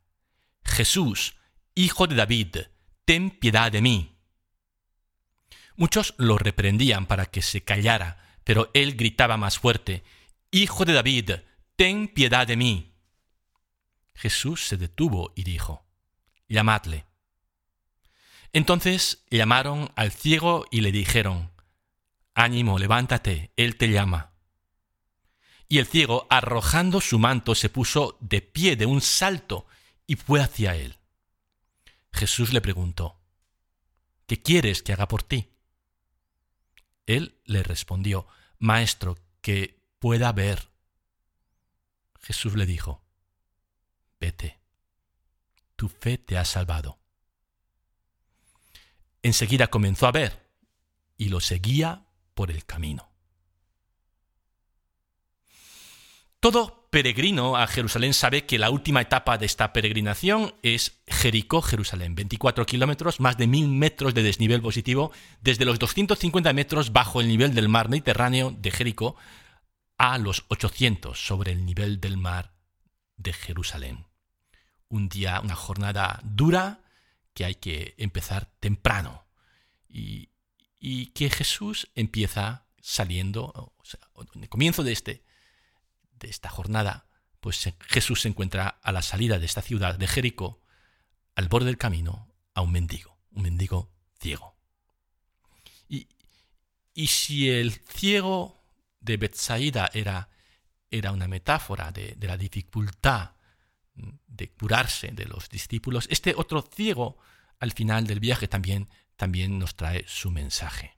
Jesús, 0.63 1.35
Hijo 1.75 2.07
de 2.07 2.15
David, 2.15 2.57
ten 3.05 3.29
piedad 3.31 3.71
de 3.71 3.81
mí. 3.81 4.17
Muchos 5.75 6.13
lo 6.17 6.37
reprendían 6.37 7.05
para 7.05 7.25
que 7.25 7.41
se 7.41 7.63
callara, 7.63 8.37
pero 8.43 8.69
él 8.73 8.95
gritaba 8.95 9.37
más 9.37 9.59
fuerte, 9.59 10.03
Hijo 10.51 10.85
de 10.85 10.93
David, 10.93 11.31
ten 11.75 12.07
piedad 12.07 12.47
de 12.47 12.57
mí. 12.57 12.88
Jesús 14.19 14.67
se 14.67 14.75
detuvo 14.75 15.31
y 15.33 15.43
dijo, 15.43 15.85
Llamadle. 16.49 17.05
Entonces 18.51 19.23
llamaron 19.29 19.93
al 19.95 20.11
ciego 20.11 20.65
y 20.71 20.81
le 20.81 20.91
dijeron, 20.91 21.51
Ánimo, 22.33 22.79
levántate, 22.79 23.53
él 23.55 23.77
te 23.77 23.89
llama. 23.89 24.33
Y 25.69 25.77
el 25.77 25.85
ciego, 25.85 26.27
arrojando 26.29 26.99
su 26.99 27.17
manto, 27.17 27.55
se 27.55 27.69
puso 27.69 28.17
de 28.19 28.41
pie 28.41 28.75
de 28.75 28.85
un 28.85 28.99
salto 28.99 29.67
y 30.05 30.17
fue 30.17 30.41
hacia 30.41 30.75
él. 30.75 30.97
Jesús 32.11 32.51
le 32.51 32.59
preguntó, 32.59 33.21
¿Qué 34.25 34.41
quieres 34.41 34.83
que 34.83 34.91
haga 34.91 35.07
por 35.07 35.23
ti? 35.23 35.53
Él 37.05 37.39
le 37.45 37.63
respondió, 37.63 38.27
Maestro, 38.57 39.17
que 39.39 39.81
pueda 39.97 40.33
ver. 40.33 40.71
Jesús 42.19 42.55
le 42.55 42.65
dijo, 42.65 43.08
Vete, 44.19 44.59
tu 45.75 45.87
fe 45.87 46.17
te 46.17 46.37
ha 46.37 46.45
salvado. 46.45 46.99
Enseguida 49.21 49.67
comenzó 49.67 50.07
a 50.07 50.11
ver 50.11 50.49
y 51.17 51.29
lo 51.29 51.39
seguía 51.39 52.05
por 52.33 52.51
el 52.51 52.65
camino. 52.65 53.09
Todo 56.39 56.87
peregrino 56.89 57.57
a 57.57 57.67
Jerusalén 57.67 58.13
sabe 58.13 58.45
que 58.45 58.57
la 58.57 58.69
última 58.69 59.01
etapa 59.01 59.37
de 59.37 59.45
esta 59.45 59.73
peregrinación 59.73 60.55
es 60.63 61.01
Jericó-Jerusalén, 61.07 62.15
24 62.15 62.65
kilómetros, 62.65 63.19
más 63.19 63.37
de 63.37 63.47
1000 63.47 63.67
metros 63.67 64.13
de 64.13 64.23
desnivel 64.23 64.61
positivo, 64.61 65.11
desde 65.41 65.65
los 65.65 65.79
250 65.79 66.53
metros 66.53 66.93
bajo 66.93 67.19
el 67.19 67.27
nivel 67.27 67.53
del 67.53 67.67
mar 67.67 67.89
Mediterráneo 67.89 68.51
de 68.57 68.71
Jericó 68.71 69.17
a 69.97 70.17
los 70.17 70.45
800 70.47 71.19
sobre 71.19 71.51
el 71.51 71.65
nivel 71.65 71.99
del 71.99 72.15
mar 72.15 72.53
de 73.17 73.33
Jerusalén. 73.33 74.08
Un 74.89 75.07
día, 75.07 75.39
una 75.41 75.55
jornada 75.55 76.19
dura 76.23 76.81
que 77.33 77.45
hay 77.45 77.55
que 77.55 77.95
empezar 77.97 78.51
temprano 78.59 79.25
y, 79.87 80.29
que 81.13 81.29
Jesús 81.29 81.89
empieza 81.95 82.65
saliendo, 82.81 83.73
o 83.77 83.85
sea, 83.85 83.99
en 84.33 84.43
el 84.43 84.49
comienzo 84.49 84.83
de 84.83 84.91
este 84.93 85.23
de 86.19 86.29
esta 86.29 86.49
jornada, 86.49 87.07
pues 87.39 87.73
Jesús 87.87 88.21
se 88.21 88.27
encuentra 88.27 88.67
a 88.67 88.91
la 88.91 89.01
salida 89.01 89.39
de 89.39 89.45
esta 89.45 89.61
ciudad 89.61 89.95
de 89.95 90.07
Jericó, 90.07 90.61
al 91.35 91.47
borde 91.47 91.67
del 91.67 91.77
camino, 91.77 92.27
a 92.53 92.61
un 92.61 92.71
mendigo, 92.71 93.17
un 93.31 93.43
mendigo 93.43 93.91
ciego. 94.19 94.57
Y, 95.87 96.07
y 96.93 97.07
si 97.07 97.49
el 97.49 97.71
ciego 97.71 98.61
de 98.99 99.17
Bethsaida 99.17 99.89
era, 99.93 100.29
era 100.91 101.11
una 101.11 101.27
metáfora 101.27 101.91
de, 101.91 102.15
de 102.17 102.27
la 102.27 102.37
dificultad 102.37 103.31
de 104.27 104.49
curarse 104.51 105.09
de 105.09 105.25
los 105.25 105.49
discípulos, 105.49 106.07
este 106.09 106.33
otro 106.35 106.61
ciego 106.61 107.17
al 107.59 107.71
final 107.73 108.07
del 108.07 108.19
viaje 108.19 108.47
también, 108.47 108.89
también 109.15 109.59
nos 109.59 109.75
trae 109.75 110.05
su 110.07 110.31
mensaje. 110.31 110.97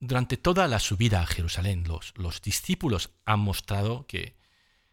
Durante 0.00 0.36
toda 0.36 0.68
la 0.68 0.80
subida 0.80 1.20
a 1.20 1.26
Jerusalén, 1.26 1.84
los, 1.86 2.12
los 2.16 2.42
discípulos 2.42 3.10
han 3.24 3.40
mostrado 3.40 4.06
que, 4.06 4.36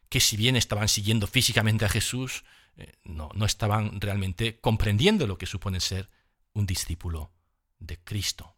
que, 0.10 0.19
si 0.19 0.38
bien 0.38 0.56
estaban 0.56 0.88
siguiendo 0.88 1.28
físicamente 1.28 1.86
a 1.86 1.89
Jesús, 1.89 2.43
eh, 2.78 2.93
no, 3.04 3.30
no, 3.34 3.45
estaban 3.45 4.00
realmente 4.00 4.60
comprendiendo 4.60 5.28
lo 5.28 5.38
que 5.38 5.45
supone 5.45 5.80
ser 5.80 6.10
un 6.54 6.65
discípulo 6.65 7.32
de 7.80 7.97
Cristo. 8.02 8.56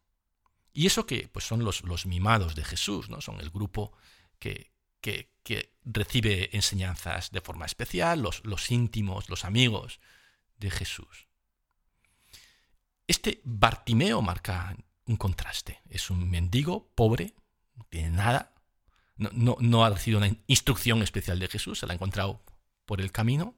Y 0.74 0.88
eso 0.88 1.06
que 1.06 1.28
pues 1.28 1.46
son 1.46 1.64
los, 1.64 1.84
los 1.84 2.06
mimados 2.06 2.56
de 2.56 2.64
Jesús, 2.64 3.10
¿no? 3.10 3.22
son 3.22 3.40
el 3.40 3.50
grupo 3.50 3.94
que, 4.40 4.73
que, 5.04 5.74
recibe 5.86 6.50
enseñanzas 6.54 7.32
de 7.32 7.42
forma 7.42 7.66
especial, 7.66 8.22
los, 8.22 8.46
los 8.46 8.72
íntimos, 8.72 9.30
los 9.30 9.44
amigos 9.44 10.00
de 10.58 10.72
Jesús. 10.72 11.28
Este 13.06 13.42
Bartimeo 13.44 14.22
marca 14.22 14.78
un 15.06 15.18
contraste. 15.18 15.82
Es 15.90 16.10
un 16.10 16.30
mendigo 16.30 16.90
pobre, 16.96 17.36
no 17.76 17.84
tiene 17.90 18.12
nada, 18.12 18.54
no, 19.18 19.58
no, 19.60 19.86
ha 19.86 19.90
recibido 19.90 20.20
una 20.20 20.36
instrucción 20.48 21.04
especial 21.04 21.38
de 21.40 21.50
Jesús, 21.50 21.80
se 21.80 21.86
la 21.86 21.94
ha 21.94 21.96
encontrado 21.96 22.42
por 22.86 23.02
el 23.02 23.12
camino, 23.12 23.56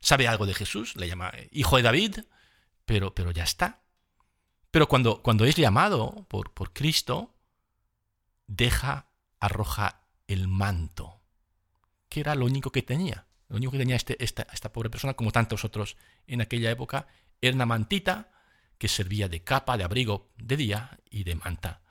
sabe 0.00 0.26
algo 0.26 0.46
de 0.46 0.54
Jesús, 0.54 0.96
le 0.96 1.08
llama 1.08 1.32
hijo 1.52 1.76
de 1.76 1.82
David, 1.82 2.18
pero, 2.84 3.14
pero 3.14 3.30
ya 3.30 3.44
está. 3.44 3.82
Pero 4.72 4.88
cuando, 4.88 5.22
cuando 5.22 5.44
es 5.44 5.54
llamado 5.54 6.26
por, 6.28 6.52
por 6.52 6.72
Cristo, 6.72 7.34
deja, 8.48 9.10
arroja 9.38 9.97
el 10.28 10.46
manto, 10.46 11.20
que 12.08 12.20
era 12.20 12.36
lo 12.36 12.44
único 12.46 12.70
que 12.70 12.82
tenía. 12.82 13.26
Lo 13.48 13.56
único 13.56 13.72
que 13.72 13.78
tenía 13.78 13.96
este, 13.96 14.22
esta, 14.22 14.46
esta 14.52 14.72
pobre 14.72 14.90
persona, 14.90 15.14
como 15.14 15.32
tantos 15.32 15.64
otros 15.64 15.96
en 16.26 16.40
aquella 16.40 16.70
época, 16.70 17.08
era 17.40 17.54
una 17.54 17.66
mantita 17.66 18.30
que 18.78 18.88
servía 18.88 19.28
de 19.28 19.42
capa, 19.42 19.76
de 19.76 19.84
abrigo 19.84 20.30
de 20.36 20.56
día 20.56 21.00
y 21.10 21.24
de 21.24 21.34
manta 21.34 21.82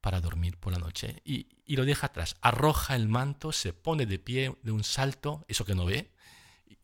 para 0.00 0.20
dormir 0.20 0.56
por 0.58 0.72
la 0.72 0.78
noche. 0.78 1.20
Y, 1.24 1.48
lo 1.74 1.84
deja 1.84 2.06
atrás, 2.06 2.36
arroja 2.40 2.96
el 2.96 3.08
manto, 3.08 3.52
se 3.52 3.72
pone 3.72 4.06
de 4.06 4.18
pie 4.18 4.56
de 4.62 4.72
un 4.72 4.84
salto, 4.84 5.44
eso 5.48 5.64
que 5.64 5.74
no 5.74 5.84
ve, 5.84 6.12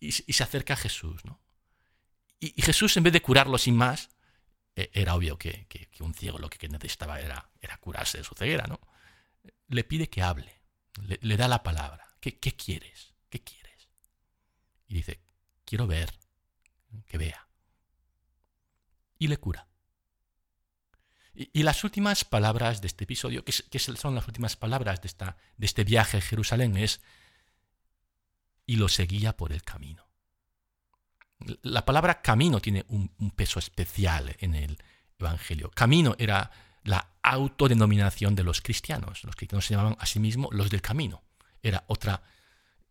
y, 0.01 0.13
se 0.13 0.43
acerca 0.43 0.75
a 0.75 0.77
Jesús. 0.77 1.25
¿no? 1.25 1.41
Y, 2.41 2.61
Jesús, 2.61 2.97
en 2.97 3.03
vez 3.03 3.13
de 3.13 3.23
curarlo 3.23 3.57
sin 3.59 3.77
más, 3.77 4.11
e, 4.77 4.91
era 4.93 5.15
obvio 5.15 5.39
que, 5.39 5.67
un 6.01 6.15
ciego 6.15 6.39
lo 6.39 6.51
que 6.51 6.69
necesitaba 6.69 7.21
era, 7.21 7.51
era 7.61 7.79
curarse 7.79 8.19
de 8.19 8.25
su 8.25 8.35
ceguera, 8.35 8.67
¿no? 8.67 8.81
Le 9.69 9.85
pide 9.85 10.11
que 10.11 10.23
hable, 10.23 10.61
le, 11.03 11.37
da 11.37 11.49
la 11.49 11.63
palabra. 11.63 12.07
¿Qué, 12.21 12.39
¿Qué 12.39 12.55
quieres? 12.55 13.15
¿Qué 13.29 13.43
quieres? 13.43 13.89
Y 14.89 14.95
dice, 14.95 15.21
quiero 15.65 15.87
ver, 15.87 16.13
que 17.07 17.19
vea 17.19 17.45
y 19.19 19.29
le 19.29 19.39
cura. 19.39 19.67
Y, 21.35 21.65
las 21.65 21.83
últimas 21.83 22.25
palabras 22.25 22.81
de 22.81 22.87
este 22.87 23.05
episodio, 23.05 23.45
que, 23.45 23.79
son 23.79 24.15
las 24.15 24.27
últimas 24.29 24.55
palabras 24.55 25.01
de, 25.01 25.09
esta, 25.09 25.37
de 25.57 25.67
este 25.67 25.83
viaje 25.83 26.19
a 26.19 26.21
Jerusalén, 26.21 26.77
es, 26.77 27.01
y 28.67 28.77
lo 28.77 28.89
seguía 28.89 29.37
por 29.37 29.53
el 29.53 29.63
camino. 29.63 30.07
La 31.63 31.85
palabra 31.85 32.23
camino 32.23 32.61
tiene 32.61 32.85
un, 32.89 33.09
peso 33.35 33.59
especial 33.59 34.37
en 34.39 34.55
el 34.55 34.79
Evangelio. 35.19 35.71
Camino 35.73 36.15
era 36.19 36.53
la 36.85 37.11
autodenominación 37.23 38.35
de 38.35 38.45
los 38.45 38.61
cristianos. 38.61 39.25
Los 39.25 39.37
cristianos 39.37 39.67
se 39.67 39.75
llamaban 39.75 39.97
a 39.99 40.07
sí 40.07 40.21
mismos 40.21 40.55
los 40.55 40.71
del 40.71 40.83
camino. 40.83 41.23
Era 41.63 41.85
otra, 41.89 42.23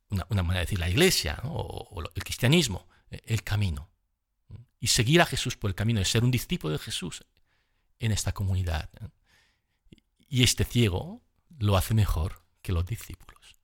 una, 0.09 0.25
manera 0.43 0.59
de 0.59 0.65
decir 0.65 0.79
la 0.79 0.89
iglesia 0.89 1.39
o, 1.43 2.03
el 2.13 2.23
cristianismo, 2.23 2.87
el 3.09 3.43
camino 3.43 3.93
y 4.83 4.87
seguir 4.87 5.21
a 5.21 5.25
Jesús 5.25 5.55
por 5.55 5.69
el 5.69 5.75
camino 5.75 5.99
de 5.99 6.05
ser 6.05 6.25
un 6.25 6.31
discípulo 6.31 6.73
de 6.73 6.77
Jesús 6.79 7.23
en 7.99 8.11
esta 8.11 8.33
comunidad. 8.33 8.89
Y 10.27 10.43
este 10.43 10.65
ciego 10.65 11.23
lo 11.57 11.77
hace 11.77 11.93
mejor 11.93 12.43
que 12.61 12.73
los 12.73 12.85
discípulos. 12.85 13.55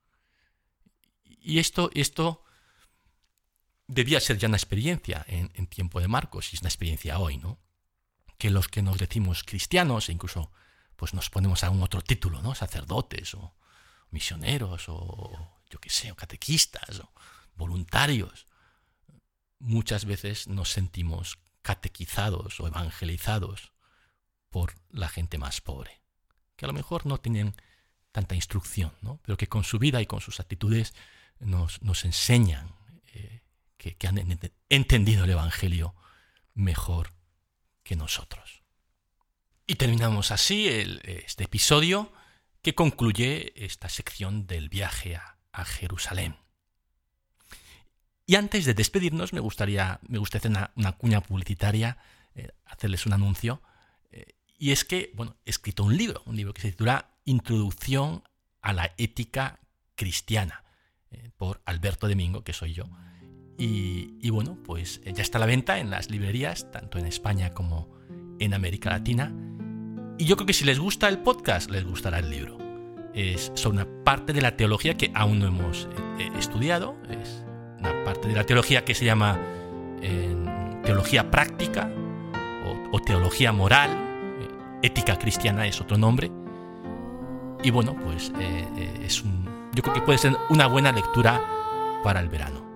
Y 1.25 1.59
esto, 1.59 1.91
esto 1.93 2.45
debía 3.85 4.21
ser 4.21 4.37
ya 4.37 4.47
una 4.47 4.55
experiencia 4.55 5.25
en, 5.27 5.67
tiempo 5.67 5.99
de 5.99 6.07
Marcos 6.07 6.53
y 6.53 6.55
es 6.55 6.61
una 6.61 6.69
experiencia 6.69 7.19
hoy, 7.19 7.37
¿no? 7.37 7.59
Que 8.39 8.49
los 8.49 8.67
que 8.67 8.81
nos 8.81 8.97
decimos 8.97 9.43
cristianos 9.43 10.09
e 10.09 10.13
incluso 10.13 10.51
pues 10.95 11.13
nos 11.13 11.29
ponemos 11.29 11.63
a 11.63 11.69
un 11.69 11.83
otro 11.83 12.01
título, 12.01 12.41
¿no? 12.41 12.55
Sacerdotes 12.55 13.35
o 13.35 13.53
misioneros 14.09 14.85
o 14.87 15.59
yo 15.69 15.79
qué 15.79 15.91
sé, 15.91 16.13
catequistas 16.15 16.99
o 16.99 17.11
voluntarios, 17.55 18.47
muchas 19.59 20.05
veces 20.05 20.47
nos 20.47 20.71
sentimos 20.71 21.37
catequizados 21.61 22.59
o 22.59 22.67
evangelizados 22.67 23.71
por 24.49 24.73
la 24.89 25.09
gente 25.09 25.37
más 25.37 25.61
pobre, 25.61 26.01
que 26.55 26.65
a 26.65 26.67
lo 26.67 26.73
mejor 26.73 27.05
no 27.05 27.19
tienen 27.19 27.55
tanta 28.11 28.35
instrucción, 28.35 28.91
¿no? 29.01 29.19
pero 29.23 29.37
que 29.37 29.47
con 29.47 29.63
su 29.63 29.77
vida 29.77 30.01
y 30.01 30.07
con 30.07 30.21
sus 30.21 30.39
actitudes 30.39 30.95
nos, 31.39 31.81
nos 31.81 32.05
enseñan 32.05 32.73
eh, 33.13 33.41
que, 33.77 33.95
han 34.07 34.17
entendido 34.69 35.25
el 35.25 35.29
Evangelio 35.29 35.93
mejor 36.55 37.13
nosotros. 37.95 38.63
Y 39.67 39.75
terminamos 39.75 40.31
así 40.31 40.67
este 40.67 41.43
episodio 41.43 42.11
que 42.61 42.75
concluye 42.75 43.53
esta 43.55 43.89
sección 43.89 44.47
del 44.47 44.69
viaje 44.69 45.15
a, 45.15 45.35
Jerusalén. 45.65 46.37
Y 48.25 48.35
antes 48.35 48.63
de 48.63 48.73
despedirnos, 48.73 49.33
me 49.33 49.41
gustaría, 49.41 49.99
me 50.07 50.19
gustaría 50.19 50.49
hacer 50.49 50.71
una, 50.75 50.91
cuña 50.93 51.19
publicitaria, 51.19 51.97
eh, 52.33 52.51
hacerles 52.65 53.05
un 53.05 53.11
anuncio. 53.11 53.61
Eh, 54.09 54.35
y 54.57 54.71
es 54.71 54.85
que, 54.85 55.11
bueno, 55.15 55.35
he 55.45 55.49
escrito 55.49 55.83
un 55.83 55.97
libro, 55.97 56.23
un 56.25 56.37
libro 56.37 56.53
que 56.53 56.61
se 56.61 56.71
titula 56.71 57.09
Introducción 57.25 58.23
a 58.61 58.71
la 58.71 58.93
ética 58.97 59.59
cristiana, 59.95 60.63
eh, 61.11 61.29
por 61.35 61.61
Alberto 61.65 62.07
Domingo, 62.07 62.45
que 62.45 62.53
soy 62.53 62.73
yo. 62.73 62.85
Y, 63.61 64.29
bueno, 64.29 64.57
pues 64.63 65.01
ya 65.03 65.21
está 65.21 65.37
a 65.37 65.41
la 65.41 65.45
venta 65.45 65.79
en 65.79 65.89
las 65.89 66.09
librerías, 66.09 66.71
tanto 66.71 66.97
en 66.97 67.05
España 67.05 67.53
como 67.53 67.89
en 68.39 68.53
América 68.53 68.89
Latina. 68.89 69.33
Y 70.17 70.23
yo 70.23 70.37
creo 70.37 70.47
que 70.47 70.53
si 70.53 70.63
les 70.63 70.79
gusta 70.79 71.09
el 71.09 71.19
podcast, 71.19 71.69
les 71.69 71.83
gustará 71.83 72.19
el 72.19 72.29
libro. 72.29 72.57
Es 73.13 73.51
una 73.65 73.85
parte 74.05 74.31
de 74.31 74.41
la 74.41 74.55
teología 74.55 74.95
que 74.95 75.11
aún 75.13 75.39
no 75.39 75.47
hemos 75.47 75.89
eh, 76.19 76.29
estudiado. 76.37 76.95
Es 77.09 77.43
una 77.79 77.91
parte 78.05 78.29
de 78.29 78.35
la 78.35 78.45
teología 78.45 78.85
que 78.85 78.95
se 78.95 79.03
llama 79.03 79.37
teología 80.85 81.29
práctica 81.29 81.91
o, 82.93 82.99
teología 83.01 83.51
moral. 83.51 83.89
Eh, 83.91 84.87
ética 84.87 85.19
cristiana 85.19 85.67
es 85.67 85.81
otro 85.81 85.97
nombre. 85.97 86.31
Y 87.61 87.71
bueno, 87.71 87.93
pues 88.05 88.31
eh, 88.39 89.01
es 89.03 89.21
un, 89.21 89.49
yo 89.73 89.83
creo 89.83 89.95
que 89.95 90.01
puede 90.01 90.17
ser 90.17 90.37
una 90.49 90.67
buena 90.67 90.93
lectura 90.93 91.41
para 92.05 92.21
el 92.21 92.29
verano. 92.29 92.68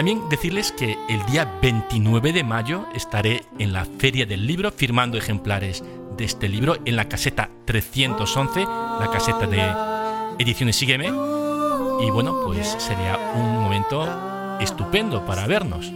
También 0.00 0.30
decirles 0.30 0.72
que 0.72 0.96
el 1.10 1.26
día 1.26 1.58
29 1.60 2.32
de 2.32 2.42
mayo 2.42 2.86
estaré 2.94 3.44
en 3.58 3.74
la 3.74 3.84
Feria 3.84 4.24
del 4.24 4.46
Libro 4.46 4.72
firmando 4.72 5.18
ejemplares 5.18 5.84
de 6.16 6.24
este 6.24 6.48
libro 6.48 6.78
en 6.86 6.96
la 6.96 7.06
caseta 7.06 7.50
311, 7.66 8.60
la 8.60 9.10
caseta 9.12 9.46
de 9.46 10.42
Ediciones 10.42 10.76
Sígueme. 10.76 11.08
Y 11.08 12.10
bueno, 12.10 12.40
pues 12.46 12.76
sería 12.78 13.18
un 13.34 13.58
momento 13.58 14.58
estupendo 14.58 15.26
para 15.26 15.46
vernos. 15.46 15.92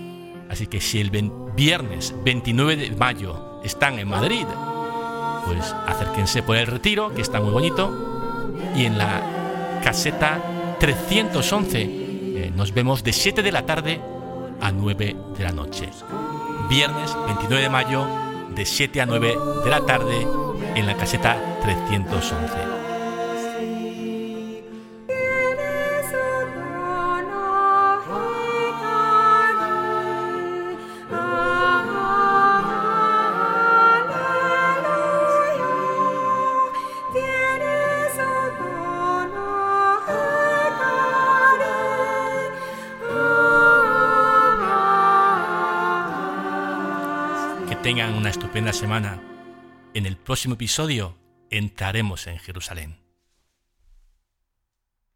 Así 0.51 0.67
que 0.67 0.83
si 0.83 1.01
el 1.01 1.09
viernes 1.57 2.15
29 2.27 2.77
de 2.77 2.91
mayo 2.97 3.63
están 3.65 3.99
en 3.99 4.09
Madrid, 4.09 4.45
pues 5.47 5.75
acérquense 5.87 6.43
por 6.43 6.59
el 6.59 6.67
retiro, 6.67 7.15
que 7.15 7.23
está 7.23 7.41
muy 7.41 7.53
bonito. 7.53 7.91
Y 8.77 8.85
en 8.85 8.99
la 8.99 9.81
caseta 9.83 10.77
311. 10.79 12.04
Eh, 12.37 12.51
nos 12.55 12.75
vemos 12.75 13.05
de 13.05 13.13
7 13.13 13.45
de 13.45 13.53
la 13.53 13.65
tarde 13.65 14.01
a 14.61 14.73
9 14.73 15.17
de 15.39 15.45
la 15.45 15.53
noche. 15.53 15.89
Viernes 16.69 17.17
29 17.27 17.63
de 17.63 17.71
mayo 17.71 18.07
de 18.57 18.67
7 18.67 19.01
a 19.01 19.07
9 19.07 19.37
de 19.63 19.71
la 19.71 19.87
tarde 19.87 20.27
en 20.75 20.87
la 20.87 20.97
caseta 20.97 21.37
311. 21.63 22.74
Estupenda 48.55 48.73
semana. 48.73 49.21
En 49.95 50.07
el 50.07 50.17
próximo 50.17 50.55
episodio 50.55 51.19
entraremos 51.51 52.29
en 52.29 52.39
Jerusalén. 52.39 53.04